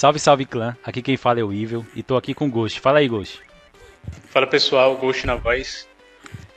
Salve, 0.00 0.18
salve 0.18 0.46
clã. 0.46 0.74
Aqui 0.82 1.02
quem 1.02 1.18
fala 1.18 1.40
é 1.40 1.44
o 1.44 1.52
Evil 1.52 1.84
e 1.94 2.02
tô 2.02 2.16
aqui 2.16 2.32
com 2.32 2.46
o 2.46 2.50
Ghost. 2.50 2.80
Fala 2.80 3.00
aí, 3.00 3.06
Ghost. 3.06 3.38
Fala 4.30 4.46
pessoal, 4.46 4.96
Ghost 4.96 5.26
na 5.26 5.34
voz. 5.34 5.86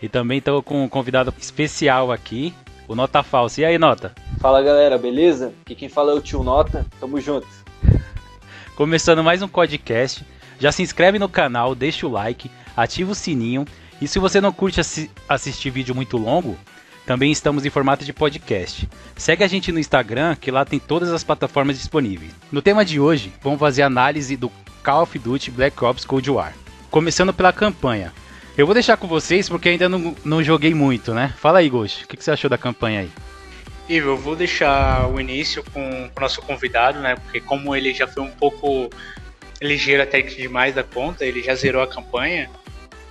E 0.01 0.07
também 0.07 0.39
tô 0.39 0.63
com 0.63 0.81
um 0.81 0.87
convidado 0.87 1.33
especial 1.37 2.09
aqui, 2.09 2.53
o 2.87 2.95
Nota 2.95 3.21
Falsa. 3.21 3.59
E 3.59 3.65
aí, 3.65 3.77
Nota? 3.77 4.15
Fala 4.39 4.63
galera, 4.63 4.97
beleza? 4.97 5.53
Aqui 5.65 5.75
quem 5.75 5.89
fala 5.89 6.13
é 6.13 6.15
o 6.15 6.21
tio 6.21 6.41
Nota. 6.41 6.85
Tamo 7.01 7.19
junto. 7.19 7.45
Começando 8.77 9.21
mais 9.21 9.41
um 9.41 9.47
podcast. 9.49 10.25
Já 10.57 10.71
se 10.71 10.81
inscreve 10.81 11.19
no 11.19 11.27
canal, 11.27 11.75
deixa 11.75 12.07
o 12.07 12.11
like, 12.11 12.49
ativa 12.77 13.11
o 13.11 13.15
sininho. 13.15 13.65
E 14.01 14.07
se 14.07 14.19
você 14.19 14.39
não 14.39 14.53
curte 14.53 14.79
assi 14.79 15.11
assistir 15.27 15.69
vídeo 15.69 15.93
muito 15.93 16.15
longo, 16.15 16.57
também 17.05 17.31
estamos 17.31 17.65
em 17.65 17.69
formato 17.69 18.05
de 18.05 18.13
podcast. 18.13 18.87
Segue 19.15 19.43
a 19.43 19.47
gente 19.47 19.71
no 19.71 19.79
Instagram, 19.79 20.35
que 20.35 20.51
lá 20.51 20.63
tem 20.63 20.79
todas 20.79 21.11
as 21.11 21.23
plataformas 21.23 21.77
disponíveis. 21.77 22.31
No 22.51 22.61
tema 22.61 22.85
de 22.85 22.99
hoje, 22.99 23.33
vamos 23.41 23.59
fazer 23.59 23.81
análise 23.81 24.37
do 24.37 24.51
Call 24.83 25.03
of 25.03 25.19
Duty 25.19 25.51
Black 25.51 25.83
Ops 25.83 26.05
Cold 26.05 26.29
War. 26.31 26.53
Começando 26.89 27.33
pela 27.33 27.51
campanha. 27.51 28.13
Eu 28.57 28.65
vou 28.65 28.73
deixar 28.73 28.97
com 28.97 29.07
vocês 29.07 29.49
porque 29.49 29.69
ainda 29.69 29.89
não, 29.89 30.15
não 30.23 30.43
joguei 30.43 30.73
muito, 30.73 31.13
né? 31.13 31.33
Fala 31.37 31.59
aí, 31.59 31.69
Ghost, 31.69 32.05
o 32.05 32.07
que, 32.07 32.15
que 32.15 32.23
você 32.23 32.31
achou 32.31 32.49
da 32.49 32.57
campanha 32.57 33.01
aí? 33.01 33.11
Ivo, 33.89 34.09
eu 34.09 34.17
vou 34.17 34.35
deixar 34.35 35.07
o 35.09 35.19
início 35.19 35.63
com, 35.73 36.09
o 36.15 36.21
nosso 36.21 36.41
convidado, 36.41 36.99
né? 36.99 37.15
Porque 37.15 37.41
como 37.41 37.75
ele 37.75 37.93
já 37.93 38.07
foi 38.07 38.23
um 38.23 38.31
pouco 38.31 38.89
ligeiro 39.61 40.03
até 40.03 40.21
demais 40.21 40.75
da 40.75 40.83
conta, 40.83 41.25
ele 41.25 41.41
já 41.41 41.55
zerou 41.55 41.81
a 41.81 41.87
campanha, 41.87 42.49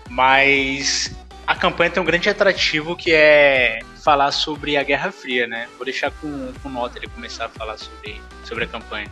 mas 0.08 1.14
a 1.46 1.54
campanha 1.54 1.90
tem 1.90 2.02
um 2.02 2.06
grande 2.06 2.28
atrativo 2.28 2.96
que 2.96 3.12
é 3.12 3.80
falar 4.02 4.32
sobre 4.32 4.76
a 4.76 4.82
Guerra 4.82 5.12
Fria, 5.12 5.46
né? 5.46 5.68
Vou 5.76 5.84
deixar 5.84 6.10
com, 6.10 6.52
com 6.62 6.68
o 6.68 6.72
Nota 6.72 6.98
ele 6.98 7.08
começar 7.08 7.46
a 7.46 7.48
falar 7.48 7.76
sobre, 7.78 8.20
sobre 8.44 8.64
a 8.64 8.66
campanha. 8.66 9.08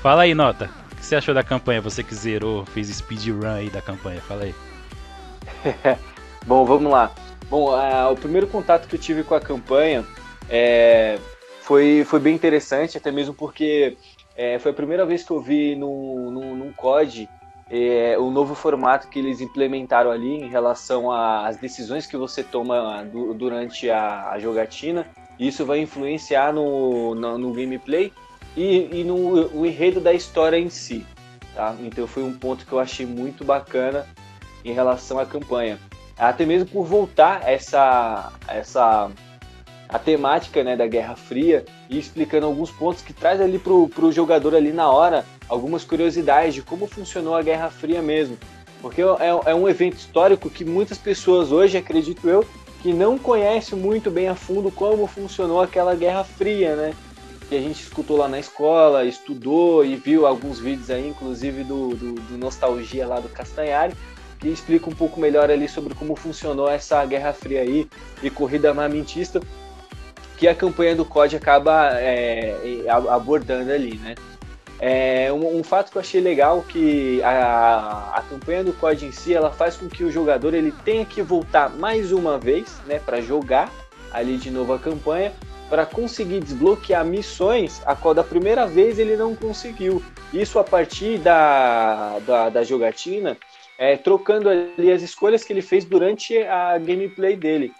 Fala 0.00 0.22
aí, 0.22 0.34
Nota. 0.34 0.70
O 0.92 0.96
que 0.96 1.04
você 1.04 1.16
achou 1.16 1.34
da 1.34 1.42
campanha? 1.42 1.80
Você 1.80 2.02
que 2.02 2.14
zerou, 2.14 2.64
fez 2.66 2.88
speedrun 2.88 3.48
aí 3.48 3.68
da 3.68 3.82
campanha, 3.82 4.20
fala 4.20 4.44
aí. 4.44 4.54
Bom, 6.46 6.64
vamos 6.64 6.90
lá. 6.90 7.12
Bom, 7.50 7.70
o 8.12 8.16
primeiro 8.16 8.46
contato 8.46 8.86
que 8.86 8.94
eu 8.94 9.00
tive 9.00 9.24
com 9.24 9.34
a 9.34 9.40
campanha 9.40 10.04
é, 10.48 11.18
foi, 11.62 12.04
foi 12.06 12.20
bem 12.20 12.34
interessante, 12.34 12.96
até 12.96 13.10
mesmo 13.10 13.34
porque 13.34 13.96
é, 14.36 14.58
foi 14.58 14.70
a 14.70 14.74
primeira 14.74 15.04
vez 15.04 15.24
que 15.24 15.30
eu 15.30 15.40
vi 15.40 15.74
num, 15.74 16.30
num, 16.30 16.56
num 16.56 16.72
COD 16.72 17.28
é, 17.70 18.16
o 18.18 18.30
novo 18.30 18.54
formato 18.54 19.08
que 19.08 19.18
eles 19.18 19.40
implementaram 19.40 20.10
ali 20.10 20.42
em 20.42 20.48
relação 20.48 21.10
às 21.10 21.56
decisões 21.56 22.06
que 22.06 22.16
você 22.16 22.42
toma 22.42 23.04
durante 23.36 23.90
a, 23.90 24.30
a, 24.30 24.38
jogatina. 24.38 25.06
Isso 25.38 25.66
vai 25.66 25.80
influenciar 25.80 26.52
no, 26.52 27.14
no, 27.14 27.38
no 27.38 27.52
gameplay 27.52 28.12
e, 28.56 28.88
e 29.00 29.04
no, 29.04 29.48
no, 29.48 29.66
enredo 29.66 30.00
da 30.00 30.12
história 30.12 30.58
em 30.58 30.70
si. 30.70 31.06
Tá? 31.54 31.76
Então 31.80 32.06
foi 32.06 32.22
um 32.22 32.32
ponto 32.32 32.64
que 32.64 32.72
eu 32.72 32.80
achei 32.80 33.04
muito 33.04 33.44
bacana 33.44 34.06
em 34.64 34.72
relação 34.72 35.18
à 35.18 35.26
campanha. 35.26 35.78
Até 36.16 36.44
mesmo 36.46 36.68
por 36.68 36.84
voltar 36.84 37.48
essa, 37.48 38.32
essa 38.48 39.10
a 39.88 39.98
temática 39.98 40.62
né, 40.62 40.76
da 40.76 40.86
Guerra 40.86 41.16
Fria 41.16 41.64
e 41.88 41.98
explicando 41.98 42.46
alguns 42.46 42.70
pontos 42.70 43.02
que 43.02 43.12
traz 43.12 43.40
ali 43.40 43.58
para 43.58 43.72
o 43.72 44.12
jogador 44.12 44.54
ali 44.54 44.72
na 44.72 44.90
hora 44.90 45.24
algumas 45.48 45.82
curiosidades 45.82 46.54
de 46.54 46.62
como 46.62 46.86
funcionou 46.86 47.34
a 47.34 47.42
Guerra 47.42 47.70
Fria 47.70 48.02
mesmo. 48.02 48.36
Porque 48.82 49.00
é, 49.00 49.06
é 49.46 49.54
um 49.54 49.68
evento 49.68 49.96
histórico 49.96 50.50
que 50.50 50.64
muitas 50.64 50.98
pessoas 50.98 51.50
hoje, 51.50 51.78
acredito 51.78 52.28
eu, 52.28 52.46
que 52.82 52.92
não 52.92 53.18
conhecem 53.18 53.76
muito 53.76 54.10
bem 54.10 54.28
a 54.28 54.34
fundo 54.34 54.70
como 54.70 55.06
funcionou 55.06 55.60
aquela 55.60 55.94
Guerra 55.94 56.22
Fria, 56.22 56.76
né? 56.76 56.94
Que 57.48 57.56
a 57.56 57.60
gente 57.60 57.82
escutou 57.82 58.18
lá 58.18 58.28
na 58.28 58.38
escola, 58.38 59.04
estudou 59.04 59.84
e 59.84 59.96
viu 59.96 60.26
alguns 60.26 60.60
vídeos 60.60 60.90
aí, 60.90 61.08
inclusive 61.08 61.64
do, 61.64 61.88
do, 61.88 62.12
do 62.12 62.38
Nostalgia 62.38 63.06
lá 63.06 63.18
do 63.18 63.28
Castanhari, 63.28 63.94
que 64.38 64.48
explica 64.48 64.88
um 64.88 64.94
pouco 64.94 65.18
melhor 65.18 65.50
ali 65.50 65.66
sobre 65.66 65.94
como 65.94 66.14
funcionou 66.14 66.70
essa 66.70 67.04
Guerra 67.04 67.32
Fria 67.32 67.62
aí 67.62 67.88
e 68.22 68.30
corrida 68.30 68.68
armamentista 68.68 69.40
que 70.38 70.46
a 70.46 70.54
campanha 70.54 70.94
do 70.94 71.04
COD 71.04 71.36
acaba 71.36 71.90
é, 72.00 72.54
abordando 73.10 73.72
ali, 73.72 73.96
né? 73.96 74.14
É, 74.80 75.32
um, 75.32 75.58
um, 75.58 75.64
fato 75.64 75.90
que 75.90 75.98
eu 75.98 76.00
achei 76.00 76.20
legal 76.20 76.62
que 76.62 77.20
a, 77.24 78.12
a 78.14 78.22
campanha 78.22 78.62
do 78.62 78.72
COD 78.72 79.06
em 79.06 79.12
si 79.12 79.34
ela 79.34 79.50
faz 79.50 79.76
com 79.76 79.88
que 79.88 80.04
o 80.04 80.10
jogador 80.12 80.54
ele 80.54 80.72
tenha 80.84 81.04
que 81.04 81.20
voltar 81.20 81.68
mais 81.68 82.12
uma 82.12 82.38
vez, 82.38 82.80
né, 82.86 83.00
para 83.00 83.20
jogar 83.20 83.72
ali 84.12 84.36
de 84.36 84.52
novo 84.52 84.72
a 84.72 84.78
campanha, 84.78 85.32
para 85.68 85.84
conseguir 85.84 86.38
desbloquear 86.40 87.04
missões 87.04 87.82
a 87.84 87.96
qual 87.96 88.14
da 88.14 88.22
primeira 88.22 88.68
vez 88.68 89.00
ele 89.00 89.16
não 89.16 89.34
conseguiu. 89.34 90.00
Isso 90.32 90.60
a 90.60 90.64
partir 90.64 91.18
da, 91.18 92.20
da, 92.20 92.48
da 92.48 92.62
jogatina, 92.62 93.36
é, 93.76 93.96
trocando 93.96 94.48
ali 94.48 94.92
as 94.92 95.02
escolhas 95.02 95.42
que 95.42 95.52
ele 95.52 95.62
fez 95.62 95.84
durante 95.84 96.38
a 96.38 96.78
gameplay 96.78 97.36
dele. 97.36 97.72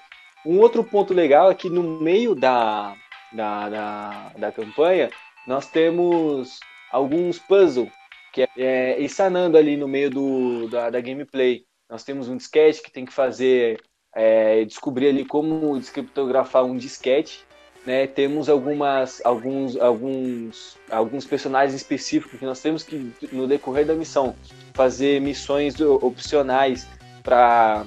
Um 0.49 0.61
outro 0.61 0.83
ponto 0.83 1.13
legal 1.13 1.51
é 1.51 1.55
que 1.55 1.69
no 1.69 2.01
meio 2.01 2.35
da, 2.35 2.97
da, 3.31 3.69
da, 3.69 4.33
da 4.39 4.51
campanha 4.51 5.11
nós 5.47 5.67
temos 5.67 6.59
alguns 6.91 7.39
puzzles 7.39 7.91
que 8.33 8.49
é, 8.57 9.05
é 9.05 9.09
sanando 9.09 9.59
ali 9.59 9.77
no 9.77 9.87
meio 9.87 10.09
do, 10.09 10.67
da, 10.71 10.89
da 10.89 11.03
gameplay. 11.03 11.67
Nós 11.87 12.03
temos 12.03 12.31
um 12.31 12.37
disquete 12.39 12.81
que 12.81 12.91
tem 12.91 13.05
que 13.05 13.13
fazer, 13.13 13.79
é, 14.15 14.65
descobrir 14.65 15.11
ali 15.11 15.27
como 15.27 15.79
descriptografar 15.79 16.65
um 16.65 16.79
disquete. 16.79 17.45
Né? 17.85 18.07
Temos 18.07 18.49
algumas, 18.49 19.21
alguns, 19.27 19.77
alguns, 19.77 20.79
alguns 20.91 21.27
personagens 21.27 21.75
específicos 21.75 22.39
que 22.39 22.47
nós 22.47 22.63
temos 22.63 22.83
que, 22.83 23.13
no 23.31 23.47
decorrer 23.47 23.85
da 23.85 23.95
missão, 23.95 24.35
fazer 24.73 25.21
missões 25.21 25.79
opcionais 25.79 26.89
para 27.23 27.85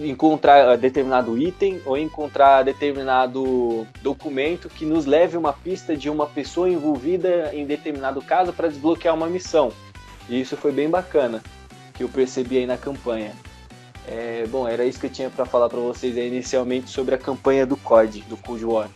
encontrar 0.00 0.76
determinado 0.76 1.36
item 1.38 1.80
ou 1.84 1.96
encontrar 1.96 2.62
determinado 2.62 3.86
documento 4.02 4.68
que 4.68 4.84
nos 4.84 5.06
leve 5.06 5.36
uma 5.36 5.52
pista 5.52 5.96
de 5.96 6.08
uma 6.08 6.26
pessoa 6.26 6.68
envolvida 6.68 7.50
em 7.54 7.66
determinado 7.66 8.22
caso 8.22 8.52
para 8.52 8.68
desbloquear 8.68 9.14
uma 9.14 9.26
missão. 9.26 9.72
E 10.28 10.40
isso 10.40 10.56
foi 10.56 10.72
bem 10.72 10.88
bacana 10.88 11.42
que 11.94 12.04
eu 12.04 12.08
percebi 12.08 12.58
aí 12.58 12.66
na 12.66 12.76
campanha. 12.76 13.32
É, 14.06 14.46
bom, 14.48 14.66
era 14.66 14.84
isso 14.84 14.98
que 14.98 15.06
eu 15.06 15.10
tinha 15.10 15.28
para 15.28 15.44
falar 15.44 15.68
para 15.68 15.80
vocês 15.80 16.16
aí 16.16 16.28
inicialmente 16.28 16.90
sobre 16.90 17.14
a 17.14 17.18
campanha 17.18 17.66
do 17.66 17.76
COD, 17.76 18.22
do 18.22 18.36
Cold 18.36 18.64
War. 18.64 18.88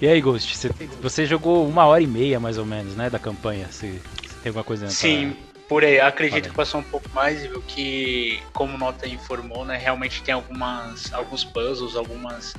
E 0.00 0.06
aí, 0.06 0.20
Ghost, 0.20 0.56
você, 0.56 0.70
você 1.02 1.26
jogou 1.26 1.66
uma 1.66 1.84
hora 1.84 2.02
e 2.02 2.06
meia 2.06 2.38
mais 2.38 2.56
ou 2.56 2.64
menos, 2.64 2.94
né, 2.94 3.10
da 3.10 3.18
campanha? 3.18 3.66
Você, 3.68 4.00
você 4.22 4.34
tem 4.42 4.50
alguma 4.50 4.64
coisa? 4.64 4.88
Sim, 4.88 5.32
pra... 5.32 5.47
Por 5.68 5.84
aí, 5.84 6.00
acredito 6.00 6.48
que 6.48 6.54
passou 6.54 6.80
um 6.80 6.84
pouco 6.84 7.08
mais, 7.10 7.42
viu? 7.42 7.62
Que, 7.62 8.40
como 8.54 8.74
o 8.74 8.78
Nota 8.78 9.06
informou, 9.06 9.66
né? 9.66 9.76
Realmente 9.76 10.22
tem 10.22 10.32
algumas, 10.32 11.12
alguns 11.12 11.44
puzzles, 11.44 11.94
algumas 11.94 12.54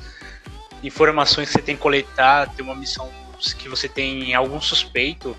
informações 0.84 1.48
que 1.48 1.54
você 1.54 1.62
tem 1.62 1.76
que 1.76 1.82
coletar. 1.82 2.54
Tem 2.54 2.64
uma 2.64 2.76
missão 2.76 3.10
que 3.58 3.68
você 3.68 3.90
tem 3.90 4.36
algum 4.36 4.62
suspeito 4.62 5.36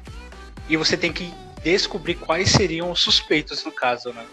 e 0.68 0.76
você 0.76 0.96
tem 0.96 1.12
que 1.12 1.32
descobrir 1.62 2.16
quais 2.16 2.50
seriam 2.50 2.90
os 2.90 3.00
suspeitos 3.00 3.64
no 3.64 3.70
caso, 3.70 4.12
né? 4.12 4.26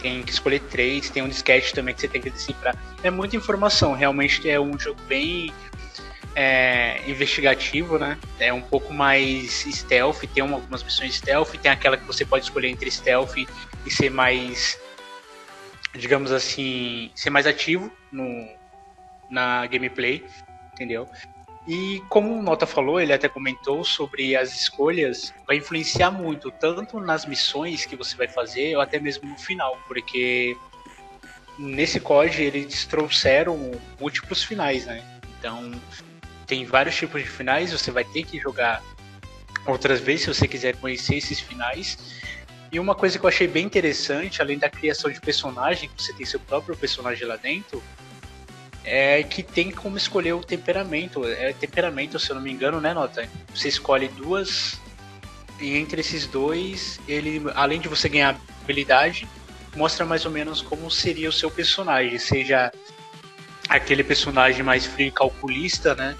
Tem 0.00 0.22
que 0.22 0.30
escolher 0.30 0.60
três, 0.60 1.10
tem 1.10 1.22
um 1.22 1.28
disquete 1.28 1.72
também 1.72 1.92
que 1.92 2.02
você 2.02 2.08
tem 2.08 2.20
que 2.20 2.30
decifrar. 2.30 2.76
É 3.02 3.10
muita 3.10 3.34
informação, 3.34 3.94
realmente 3.94 4.48
é 4.48 4.60
um 4.60 4.78
jogo 4.78 5.00
bem 5.08 5.52
é, 6.36 7.00
investigativo, 7.08 7.98
né? 7.98 8.18
É 8.38 8.52
um 8.52 8.60
pouco 8.60 8.92
mais 8.92 9.64
stealth, 9.72 10.20
tem 10.34 10.42
algumas 10.42 10.82
missões 10.82 11.14
stealth, 11.14 11.56
tem 11.56 11.70
aquela 11.70 11.96
que 11.96 12.04
você 12.04 12.26
pode 12.26 12.44
escolher 12.44 12.68
entre 12.68 12.90
stealth 12.90 13.38
e 13.38 13.90
ser 13.90 14.10
mais, 14.10 14.78
digamos 15.94 16.30
assim, 16.30 17.10
ser 17.14 17.30
mais 17.30 17.46
ativo 17.46 17.90
no, 18.12 18.46
na 19.30 19.66
gameplay, 19.66 20.22
entendeu? 20.74 21.08
E 21.66 22.02
como 22.10 22.38
o 22.38 22.42
Nota 22.42 22.66
falou, 22.66 23.00
ele 23.00 23.14
até 23.14 23.30
comentou 23.30 23.82
sobre 23.82 24.36
as 24.36 24.54
escolhas, 24.54 25.32
vai 25.46 25.56
influenciar 25.56 26.10
muito, 26.10 26.50
tanto 26.50 27.00
nas 27.00 27.24
missões 27.24 27.86
que 27.86 27.96
você 27.96 28.14
vai 28.14 28.28
fazer, 28.28 28.76
ou 28.76 28.82
até 28.82 29.00
mesmo 29.00 29.26
no 29.26 29.38
final, 29.38 29.76
porque 29.88 30.54
nesse 31.58 31.98
COD 31.98 32.42
eles 32.42 32.84
trouxeram 32.84 33.72
múltiplos 33.98 34.44
finais, 34.44 34.84
né? 34.84 35.02
Então, 35.38 35.72
tem 36.46 36.64
vários 36.64 36.94
tipos 36.96 37.22
de 37.22 37.28
finais, 37.28 37.72
você 37.72 37.90
vai 37.90 38.04
ter 38.04 38.24
que 38.24 38.38
jogar 38.38 38.82
outras 39.66 40.00
vezes 40.00 40.22
se 40.22 40.34
você 40.34 40.48
quiser 40.48 40.76
conhecer 40.76 41.16
esses 41.16 41.40
finais. 41.40 41.98
E 42.70 42.78
uma 42.78 42.94
coisa 42.94 43.18
que 43.18 43.24
eu 43.24 43.28
achei 43.28 43.46
bem 43.46 43.64
interessante, 43.64 44.40
além 44.40 44.58
da 44.58 44.68
criação 44.68 45.10
de 45.10 45.20
personagem, 45.20 45.90
você 45.96 46.12
tem 46.12 46.26
seu 46.26 46.40
próprio 46.40 46.76
personagem 46.76 47.26
lá 47.26 47.36
dentro, 47.36 47.82
é 48.84 49.22
que 49.22 49.42
tem 49.42 49.70
como 49.70 49.96
escolher 49.96 50.32
o 50.32 50.40
temperamento. 50.40 51.24
É 51.24 51.52
temperamento, 51.52 52.18
se 52.18 52.30
eu 52.30 52.36
não 52.36 52.42
me 52.42 52.52
engano, 52.52 52.80
né, 52.80 52.94
Nota? 52.94 53.28
Você 53.52 53.68
escolhe 53.68 54.08
duas, 54.08 54.80
e 55.60 55.76
entre 55.76 56.00
esses 56.00 56.26
dois, 56.26 57.00
ele, 57.08 57.42
além 57.54 57.80
de 57.80 57.88
você 57.88 58.08
ganhar 58.08 58.38
habilidade, 58.62 59.26
mostra 59.74 60.04
mais 60.04 60.24
ou 60.24 60.30
menos 60.30 60.62
como 60.62 60.90
seria 60.90 61.28
o 61.28 61.32
seu 61.32 61.50
personagem, 61.50 62.18
seja 62.18 62.72
aquele 63.68 64.04
personagem 64.04 64.62
mais 64.62 64.86
frio 64.86 65.08
e 65.08 65.10
calculista, 65.10 65.94
né? 65.94 66.16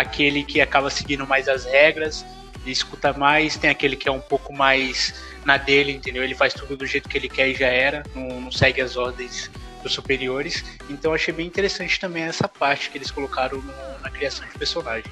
Aquele 0.00 0.44
que 0.44 0.60
acaba 0.60 0.90
seguindo 0.90 1.26
mais 1.26 1.48
as 1.48 1.64
regras 1.64 2.24
escuta 2.70 3.12
mais, 3.12 3.56
tem 3.56 3.70
aquele 3.70 3.96
que 3.96 4.08
é 4.08 4.12
um 4.12 4.20
pouco 4.20 4.52
mais 4.52 5.14
na 5.44 5.56
dele, 5.56 5.92
entendeu? 5.92 6.22
Ele 6.22 6.34
faz 6.34 6.52
tudo 6.54 6.76
do 6.76 6.86
jeito 6.86 7.08
que 7.08 7.16
ele 7.16 7.28
quer 7.28 7.48
e 7.48 7.54
já 7.54 7.68
era, 7.68 8.02
não, 8.14 8.40
não 8.40 8.52
segue 8.52 8.80
as 8.80 8.96
ordens 8.96 9.50
dos 9.82 9.92
superiores. 9.92 10.64
Então 10.90 11.14
achei 11.14 11.32
bem 11.32 11.46
interessante 11.46 11.98
também 11.98 12.24
essa 12.24 12.48
parte 12.48 12.90
que 12.90 12.98
eles 12.98 13.10
colocaram 13.10 13.58
no, 13.58 13.98
na 14.02 14.10
criação 14.10 14.46
de 14.46 14.58
personagem. 14.58 15.10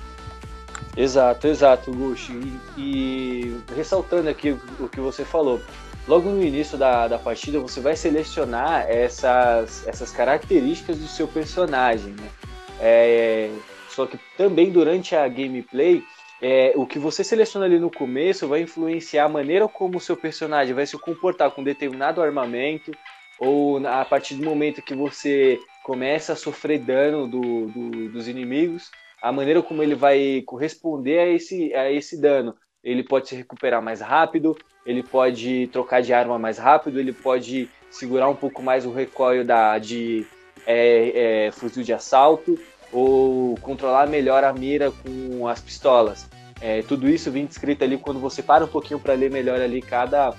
Exato, 0.96 1.46
exato, 1.46 1.92
Gucci. 1.92 2.32
E, 2.76 2.80
e, 2.80 3.60
ressaltando 3.74 4.28
aqui 4.28 4.56
o, 4.80 4.88
que 4.88 5.00
você 5.00 5.24
falou, 5.24 5.60
logo 6.08 6.30
no 6.30 6.42
início 6.42 6.76
da, 6.78 7.06
da 7.06 7.18
partida 7.18 7.58
você 7.60 7.80
vai 7.80 7.96
selecionar 7.96 8.86
essas, 8.88 9.86
essas 9.86 10.10
características 10.10 10.98
do 10.98 11.06
seu 11.06 11.28
personagem, 11.28 12.12
né? 12.12 12.28
É, 12.78 13.50
só 13.96 14.06
que 14.06 14.18
também 14.36 14.70
durante 14.70 15.16
a 15.16 15.26
gameplay, 15.26 16.04
é, 16.42 16.74
o 16.76 16.86
que 16.86 16.98
você 16.98 17.24
seleciona 17.24 17.64
ali 17.64 17.78
no 17.78 17.90
começo 17.90 18.46
vai 18.46 18.60
influenciar 18.60 19.24
a 19.24 19.28
maneira 19.28 19.66
como 19.66 19.96
o 19.96 20.00
seu 20.00 20.14
personagem 20.14 20.74
vai 20.74 20.86
se 20.86 20.98
comportar 20.98 21.50
com 21.50 21.64
determinado 21.64 22.20
armamento, 22.22 22.92
ou 23.40 23.84
a 23.86 24.04
partir 24.04 24.34
do 24.34 24.44
momento 24.44 24.82
que 24.82 24.94
você 24.94 25.58
começa 25.82 26.34
a 26.34 26.36
sofrer 26.36 26.78
dano 26.78 27.26
do, 27.26 27.68
do, 27.68 28.08
dos 28.10 28.28
inimigos, 28.28 28.90
a 29.22 29.32
maneira 29.32 29.62
como 29.62 29.82
ele 29.82 29.94
vai 29.94 30.42
corresponder 30.44 31.18
a 31.18 31.28
esse, 31.28 31.74
a 31.74 31.90
esse 31.90 32.20
dano. 32.20 32.54
Ele 32.84 33.02
pode 33.02 33.28
se 33.28 33.34
recuperar 33.34 33.82
mais 33.82 34.00
rápido, 34.02 34.56
ele 34.84 35.02
pode 35.02 35.68
trocar 35.68 36.02
de 36.02 36.12
arma 36.12 36.38
mais 36.38 36.58
rápido, 36.58 37.00
ele 37.00 37.14
pode 37.14 37.68
segurar 37.90 38.28
um 38.28 38.36
pouco 38.36 38.62
mais 38.62 38.84
o 38.84 38.92
recoil 38.92 39.42
da, 39.42 39.78
de 39.78 40.26
é, 40.66 41.46
é, 41.46 41.50
fuzil 41.50 41.82
de 41.82 41.94
assalto 41.94 42.58
ou 42.92 43.56
controlar 43.60 44.06
melhor 44.06 44.44
a 44.44 44.52
mira 44.52 44.90
com 44.90 45.46
as 45.48 45.60
pistolas. 45.60 46.28
É, 46.60 46.82
tudo 46.82 47.08
isso 47.08 47.30
vem 47.30 47.46
descrito 47.46 47.84
ali 47.84 47.98
quando 47.98 48.18
você 48.18 48.42
para 48.42 48.64
um 48.64 48.68
pouquinho 48.68 48.98
para 48.98 49.14
ler 49.14 49.30
melhor 49.30 49.60
ali 49.60 49.82
cada, 49.82 50.34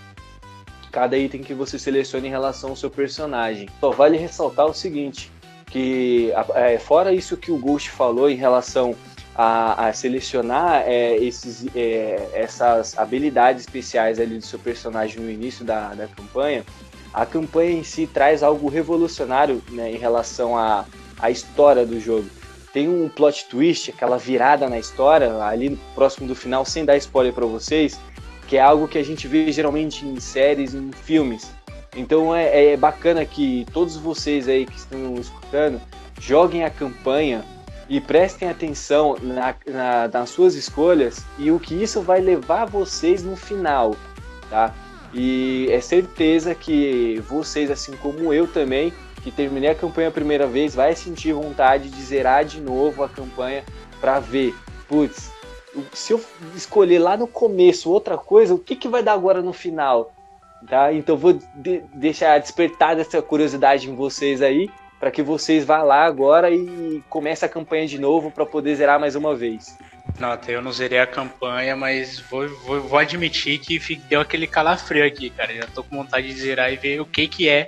cada 0.91 1.17
item 1.17 1.41
que 1.41 1.53
você 1.53 1.77
seleciona 1.77 2.25
em 2.25 2.29
relação 2.29 2.71
ao 2.71 2.75
seu 2.75 2.89
personagem. 2.89 3.69
Só 3.79 3.91
vale 3.91 4.17
ressaltar 4.17 4.65
o 4.65 4.73
seguinte, 4.73 5.31
que 5.67 6.31
é, 6.55 6.79
fora 6.79 7.13
isso 7.13 7.37
que 7.37 7.51
o 7.51 7.57
Ghost 7.57 7.91
falou 7.91 8.29
em 8.29 8.35
relação 8.35 8.95
a, 9.35 9.87
a 9.87 9.93
selecionar 9.93 10.81
é, 10.87 11.15
esses, 11.17 11.67
é, 11.75 12.29
essas 12.33 12.97
habilidades 12.97 13.61
especiais 13.61 14.19
ali 14.19 14.39
do 14.39 14.45
seu 14.45 14.57
personagem 14.57 15.21
no 15.21 15.29
início 15.29 15.63
da, 15.63 15.93
da 15.93 16.07
campanha, 16.07 16.65
a 17.13 17.25
campanha 17.25 17.71
em 17.71 17.83
si 17.83 18.07
traz 18.07 18.41
algo 18.41 18.67
revolucionário 18.67 19.61
né, 19.69 19.91
em 19.91 19.97
relação 19.97 20.57
à, 20.57 20.85
à 21.19 21.29
história 21.29 21.85
do 21.85 21.99
jogo. 21.99 22.27
Tem 22.77 22.87
um 22.87 23.09
plot 23.09 23.45
twist, 23.45 23.89
aquela 23.89 24.19
virada 24.19 24.69
na 24.69 24.77
história, 24.77 25.41
ali 25.41 25.79
próximo 25.95 26.27
do 26.27 26.35
final, 26.35 26.63
sem 26.63 26.85
dar 26.85 26.95
spoiler 26.97 27.33
para 27.33 27.47
vocês, 27.47 27.99
que 28.47 28.55
é 28.55 28.61
algo 28.61 28.87
que 28.87 28.99
a 28.99 29.03
gente 29.03 29.27
vê 29.27 29.51
geralmente 29.51 30.05
em 30.05 30.19
séries, 30.19 30.75
em 30.75 30.91
filmes. 30.91 31.51
Então 31.95 32.35
é, 32.35 32.73
é 32.73 32.77
bacana 32.77 33.25
que 33.25 33.65
todos 33.73 33.97
vocês 33.97 34.47
aí 34.47 34.67
que 34.67 34.77
estão 34.77 35.15
escutando 35.15 35.81
joguem 36.21 36.65
a 36.65 36.69
campanha 36.69 37.43
e 37.89 37.99
prestem 37.99 38.47
atenção 38.47 39.17
na, 39.23 39.55
na, 39.65 40.07
nas 40.07 40.29
suas 40.29 40.53
escolhas 40.53 41.25
e 41.39 41.49
o 41.49 41.59
que 41.59 41.73
isso 41.73 42.03
vai 42.03 42.21
levar 42.21 42.65
vocês 42.65 43.23
no 43.23 43.35
final, 43.35 43.95
tá? 44.51 44.71
E 45.11 45.67
é 45.71 45.81
certeza 45.81 46.53
que 46.53 47.19
vocês, 47.27 47.71
assim 47.71 47.93
como 47.93 48.31
eu 48.31 48.45
também, 48.45 48.93
que 49.27 49.31
terminei 49.31 49.69
a 49.69 49.75
campanha 49.75 50.07
a 50.07 50.11
primeira 50.11 50.47
vez, 50.47 50.73
vai 50.73 50.95
sentir 50.95 51.33
vontade 51.33 51.89
de 51.89 52.01
zerar 52.01 52.45
de 52.45 52.61
novo 52.61 53.03
a 53.03 53.09
campanha 53.09 53.61
para 53.99 54.21
ver, 54.21 54.55
putz, 54.87 55.29
se 55.91 56.13
eu 56.13 56.23
escolher 56.55 56.99
lá 56.99 57.17
no 57.17 57.27
começo 57.27 57.91
outra 57.91 58.17
coisa, 58.17 58.53
o 58.53 58.57
que, 58.57 58.73
que 58.73 58.87
vai 58.87 59.03
dar 59.03 59.11
agora 59.11 59.41
no 59.41 59.51
final? 59.51 60.13
Tá? 60.65 60.93
Então 60.93 61.17
vou 61.17 61.37
de 61.53 61.83
deixar 61.93 62.39
despertar 62.39 62.97
essa 62.97 63.21
curiosidade 63.21 63.89
em 63.89 63.95
vocês 63.95 64.41
aí, 64.41 64.69
para 64.97 65.11
que 65.11 65.21
vocês 65.21 65.65
vá 65.65 65.83
lá 65.83 66.05
agora 66.05 66.49
e 66.49 67.03
comece 67.09 67.43
a 67.43 67.49
campanha 67.49 67.85
de 67.85 67.99
novo 67.99 68.31
para 68.31 68.45
poder 68.45 68.75
zerar 68.75 68.97
mais 68.97 69.13
uma 69.13 69.35
vez. 69.35 69.77
Nota, 70.17 70.49
eu 70.49 70.61
não 70.61 70.71
zerei 70.71 70.99
a 70.99 71.05
campanha, 71.05 71.75
mas 71.75 72.17
vou, 72.17 72.47
vou, 72.59 72.79
vou 72.79 72.97
admitir 72.97 73.59
que 73.59 73.77
deu 74.07 74.21
aquele 74.21 74.47
calafrio 74.47 75.05
aqui, 75.05 75.29
cara. 75.29 75.53
Já 75.53 75.67
tô 75.67 75.83
com 75.83 75.97
vontade 75.97 76.27
de 76.27 76.39
zerar 76.39 76.71
e 76.71 76.77
ver 76.77 77.01
o 77.01 77.05
que 77.05 77.27
que 77.27 77.49
é 77.49 77.67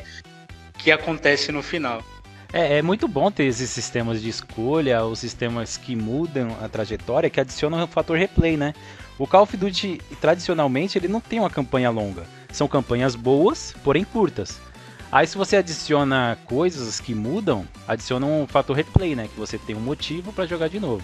que 0.79 0.91
acontece 0.91 1.51
no 1.51 1.61
final. 1.61 2.03
É, 2.51 2.77
é 2.77 2.81
muito 2.81 3.07
bom 3.07 3.29
ter 3.29 3.43
esses 3.43 3.69
sistemas 3.69 4.21
de 4.21 4.29
escolha, 4.29 5.05
os 5.05 5.19
sistemas 5.19 5.77
que 5.77 5.95
mudam 5.95 6.57
a 6.61 6.67
trajetória, 6.67 7.29
que 7.29 7.39
adicionam 7.39 7.83
o 7.83 7.87
fator 7.87 8.17
replay, 8.17 8.57
né? 8.57 8.73
O 9.19 9.27
Call 9.27 9.43
of 9.43 9.55
Duty, 9.55 10.01
tradicionalmente, 10.19 10.97
ele 10.97 11.07
não 11.07 11.21
tem 11.21 11.39
uma 11.39 11.49
campanha 11.49 11.91
longa. 11.91 12.23
São 12.51 12.67
campanhas 12.67 13.15
boas, 13.15 13.75
porém 13.83 14.03
curtas. 14.03 14.59
Aí 15.11 15.27
se 15.27 15.37
você 15.37 15.57
adiciona 15.57 16.37
coisas 16.45 16.99
que 16.99 17.13
mudam, 17.13 17.67
adiciona 17.87 18.25
um 18.25 18.47
fator 18.47 18.75
replay, 18.75 19.15
né? 19.15 19.27
Que 19.27 19.39
você 19.39 19.57
tem 19.57 19.75
um 19.75 19.81
motivo 19.81 20.31
para 20.31 20.47
jogar 20.47 20.69
de 20.69 20.79
novo. 20.79 21.03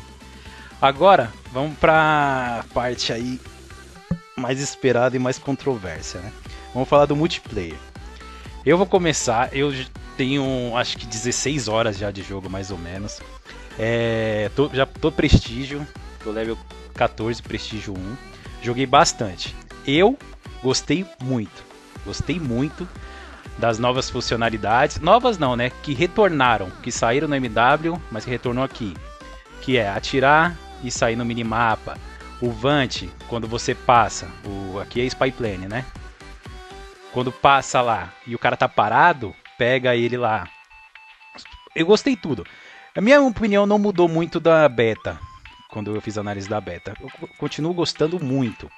Agora, 0.82 1.32
vamos 1.52 1.78
pra 1.78 2.66
parte 2.74 3.12
aí 3.12 3.40
mais 4.38 4.60
esperada 4.60 5.16
e 5.16 5.20
mais 5.20 5.38
controversa, 5.38 6.20
né? 6.20 6.32
Vamos 6.74 6.90
falar 6.90 7.06
do 7.06 7.16
multiplayer. 7.16 7.78
Eu 8.66 8.80
vou 8.80 8.88
começar, 8.88 9.56
eu 9.56 9.72
tenho 10.18 10.76
acho 10.76 10.98
que 10.98 11.06
16 11.06 11.68
horas 11.68 12.00
já 12.00 12.10
de 12.10 12.24
jogo, 12.24 12.50
mais 12.50 12.72
ou 12.72 12.80
menos. 12.80 13.20
É, 13.78 14.50
tô, 14.56 14.70
já 14.74 14.88
tô 14.88 15.12
prestígio, 15.12 15.86
tô 16.24 16.32
level 16.32 16.58
14, 16.96 17.44
prestígio 17.44 17.94
1. 17.94 18.18
Joguei 18.64 18.88
bastante. 18.88 19.56
Eu 19.86 20.18
gostei 20.64 21.06
muito, 21.22 21.64
gostei 22.04 22.40
muito 22.40 22.90
das 23.60 23.78
novas 23.78 24.10
funcionalidades. 24.10 25.00
Novas 25.00 25.38
não, 25.38 25.56
né? 25.56 25.70
Que 25.84 25.94
retornaram, 25.94 26.72
que 26.82 26.92
saíram 26.92 27.28
no 27.28 27.36
MW, 27.36 28.02
mas 28.10 28.26
que 28.26 28.32
retornou 28.32 28.64
aqui. 28.64 28.96
Que 29.62 29.78
é 29.78 29.88
atirar 29.88 30.58
e 30.84 30.90
sair 30.90 31.16
no 31.16 31.24
minimapa. 31.24 32.00
O 32.42 32.50
Vant, 32.50 33.04
quando 33.28 33.48
você 33.48 33.76
passa, 33.76 34.28
o, 34.44 34.80
aqui 34.80 35.02
é 35.02 35.06
Spy 35.06 35.32
Plane, 35.32 35.68
né? 35.68 35.86
Quando 37.16 37.32
passa 37.32 37.82
lá 37.82 38.14
e 38.28 38.36
o 38.36 38.38
cara 38.38 38.58
tá 38.58 38.68
parado, 38.68 39.34
pega 39.58 39.96
ele 39.96 40.18
lá. 40.18 40.50
Eu 41.74 41.86
gostei 41.86 42.14
tudo. 42.14 42.46
A 42.94 43.00
minha 43.00 43.22
opinião 43.22 43.66
não 43.66 43.80
mudou 43.80 44.10
muito 44.10 44.38
da 44.38 44.68
beta, 44.68 45.18
quando 45.70 45.96
eu 45.96 46.02
fiz 46.02 46.18
a 46.18 46.20
análise 46.20 46.50
da 46.50 46.60
beta. 46.60 46.94
Eu 47.00 47.10
continuo 47.38 47.74
gostando 47.74 48.22
muito. 48.22 48.70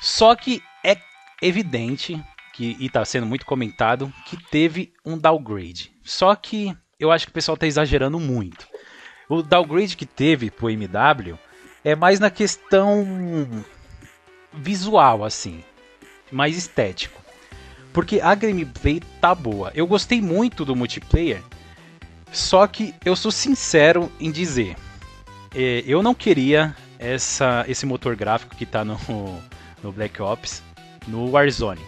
Só 0.00 0.36
que 0.36 0.62
é 0.84 0.96
evidente 1.42 2.24
que 2.54 2.76
e 2.78 2.86
está 2.86 3.04
sendo 3.04 3.26
muito 3.26 3.44
comentado 3.44 4.12
que 4.26 4.36
teve 4.36 4.92
um 5.04 5.18
downgrade. 5.18 5.90
Só 6.04 6.36
que 6.36 6.72
eu 6.96 7.10
acho 7.10 7.26
que 7.26 7.30
o 7.32 7.34
pessoal 7.34 7.56
está 7.56 7.66
exagerando 7.66 8.20
muito. 8.20 8.68
O 9.28 9.42
downgrade 9.42 9.96
que 9.96 10.06
teve 10.06 10.48
pro 10.48 10.70
MW 10.70 11.36
é 11.84 11.96
mais 11.96 12.20
na 12.20 12.30
questão 12.30 13.04
visual 14.52 15.24
assim, 15.24 15.64
mais 16.30 16.56
estético. 16.56 17.26
Porque 17.92 18.20
a 18.20 18.34
gameplay 18.34 19.00
tá 19.20 19.34
boa. 19.34 19.72
Eu 19.74 19.86
gostei 19.86 20.20
muito 20.20 20.64
do 20.64 20.76
multiplayer, 20.76 21.42
só 22.32 22.66
que 22.66 22.94
eu 23.04 23.16
sou 23.16 23.30
sincero 23.30 24.10
em 24.20 24.30
dizer, 24.30 24.76
é, 25.54 25.82
eu 25.86 26.02
não 26.02 26.14
queria 26.14 26.76
essa, 26.98 27.64
esse 27.68 27.86
motor 27.86 28.14
gráfico 28.16 28.54
que 28.54 28.64
está 28.64 28.84
no, 28.84 28.98
no 29.82 29.92
Black 29.92 30.20
Ops 30.20 30.62
no 31.06 31.30
Warzone. 31.30 31.80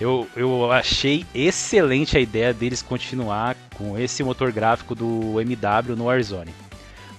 Eu, 0.00 0.28
eu 0.36 0.70
achei 0.70 1.26
excelente 1.34 2.16
a 2.16 2.20
ideia 2.20 2.54
deles 2.54 2.82
continuar 2.82 3.56
com 3.74 3.98
esse 3.98 4.22
motor 4.22 4.52
gráfico 4.52 4.94
do 4.94 5.40
MW 5.40 5.96
no 5.96 6.04
Warzone. 6.04 6.54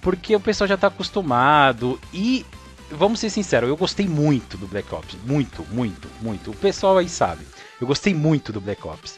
Porque 0.02 0.34
o 0.34 0.40
pessoal 0.40 0.68
já 0.68 0.76
está 0.76 0.88
acostumado 0.88 2.00
e 2.14 2.46
vamos 2.90 3.20
ser 3.20 3.30
sinceros, 3.30 3.70
eu 3.70 3.76
gostei 3.76 4.08
muito 4.08 4.58
do 4.58 4.66
Black 4.66 4.94
Ops, 4.94 5.18
muito, 5.26 5.66
muito, 5.72 6.08
muito. 6.22 6.52
O 6.52 6.56
pessoal 6.56 6.98
aí 6.98 7.10
sabe. 7.10 7.46
Eu 7.80 7.88
gostei 7.88 8.14
muito 8.14 8.52
do 8.52 8.60
Black 8.60 8.86
Ops. 8.88 9.18